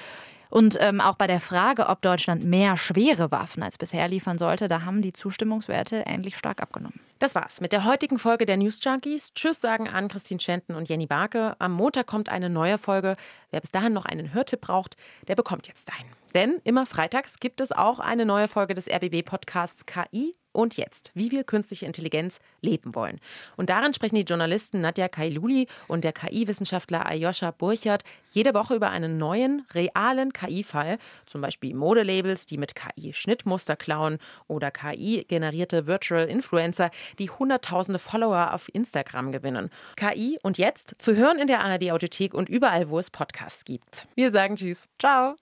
Und 0.51 0.77
ähm, 0.81 1.01
auch 1.01 1.15
bei 1.15 1.29
der 1.29 1.41
Frage, 1.41 1.87
ob 1.87 2.03
Deutschland 2.03 2.45
mehr 2.45 2.77
schwere 2.77 3.31
Waffen 3.31 3.63
als 3.63 3.79
bisher 3.79 4.09
liefern 4.09 4.37
sollte, 4.37 4.67
da 4.67 4.83
haben 4.83 5.01
die 5.01 5.13
Zustimmungswerte 5.13 6.03
ähnlich 6.07 6.37
stark 6.37 6.61
abgenommen. 6.61 7.01
Das 7.21 7.37
war's 7.37 7.61
mit 7.61 7.73
der 7.73 7.85
heutigen 7.85 8.19
Folge 8.19 8.47
der 8.47 8.57
News 8.57 8.81
Junkies. 8.83 9.33
Tschüss 9.33 9.61
sagen 9.61 9.89
an 9.89 10.09
Christine 10.09 10.41
Schenten 10.41 10.75
und 10.75 10.89
Jenny 10.89 11.07
Barke. 11.07 11.55
Am 11.61 11.73
Montag 11.73 12.07
kommt 12.07 12.29
eine 12.29 12.51
neue 12.51 12.79
Folge. 12.79 13.17
Wer 13.51 13.61
bis 13.61 13.71
dahin 13.71 13.93
noch 13.93 14.07
einen 14.07 14.35
Hörtipp 14.35 14.63
braucht, 14.63 14.97
der 15.29 15.37
bekommt 15.37 15.69
jetzt 15.69 15.89
einen. 15.93 16.11
Denn 16.35 16.61
immer 16.65 16.85
freitags 16.85 17.39
gibt 17.39 17.61
es 17.61 17.71
auch 17.71 18.01
eine 18.01 18.27
neue 18.27 18.49
Folge 18.49 18.75
des 18.75 18.89
RBB-Podcasts 18.91 19.87
KI 19.87 20.35
und 20.53 20.77
jetzt, 20.77 21.11
wie 21.15 21.31
wir 21.31 21.45
künstliche 21.45 21.87
Intelligenz 21.87 22.41
leben 22.61 22.95
wollen. 22.95 23.21
Und 23.57 23.71
darin 23.71 23.95
sprechen 23.95 24.17
die 24.17 24.23
Journalisten 24.23 24.81
Nadja 24.81 25.09
Kailuli 25.09 25.67
und 25.89 26.05
der 26.05 26.13
KI-Wissenschaftler 26.13 27.07
Ayosha 27.07 27.51
Burchardt 27.51 28.05
jede 28.31 28.55
Woche 28.55 28.75
über 28.75 28.91
einen 28.91 29.19
neuen, 29.19 29.67
realen 29.75 30.33
KI-Fall, 30.33 30.99
zum 31.27 31.41
Beispiel 31.41 31.75
Modelabels, 31.75 32.47
die 32.47 32.59
mit 32.59 32.75
KI 32.75 33.13
Schnittmuster 33.13 33.77
klauen 33.77 34.19
oder 34.47 34.71
KI-generierte 34.71 35.87
Virtual 35.87 36.27
Influencer, 36.27 36.91
die 37.19 37.31
hunderttausende 37.31 37.99
Follower 37.99 38.55
auf 38.55 38.73
Instagram 38.73 39.33
gewinnen. 39.33 39.71
KI 39.97 40.39
und 40.43 40.59
jetzt 40.59 40.95
zu 40.99 41.17
hören 41.17 41.39
in 41.39 41.47
der 41.47 41.65
ARD-Audiothek 41.65 42.35
und 42.35 42.49
überall, 42.49 42.89
wo 42.89 42.99
es 42.99 43.11
Podcasts 43.11 43.65
gibt. 43.65 44.07
Wir 44.15 44.31
sagen 44.31 44.57
Tschüss. 44.57 44.89
Ciao. 44.99 45.35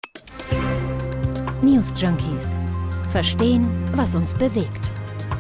News 1.63 1.93
Junkies. 2.01 2.61
Verstehen, 3.11 3.67
was 3.95 4.15
uns 4.15 4.35
bewegt. 4.35 4.91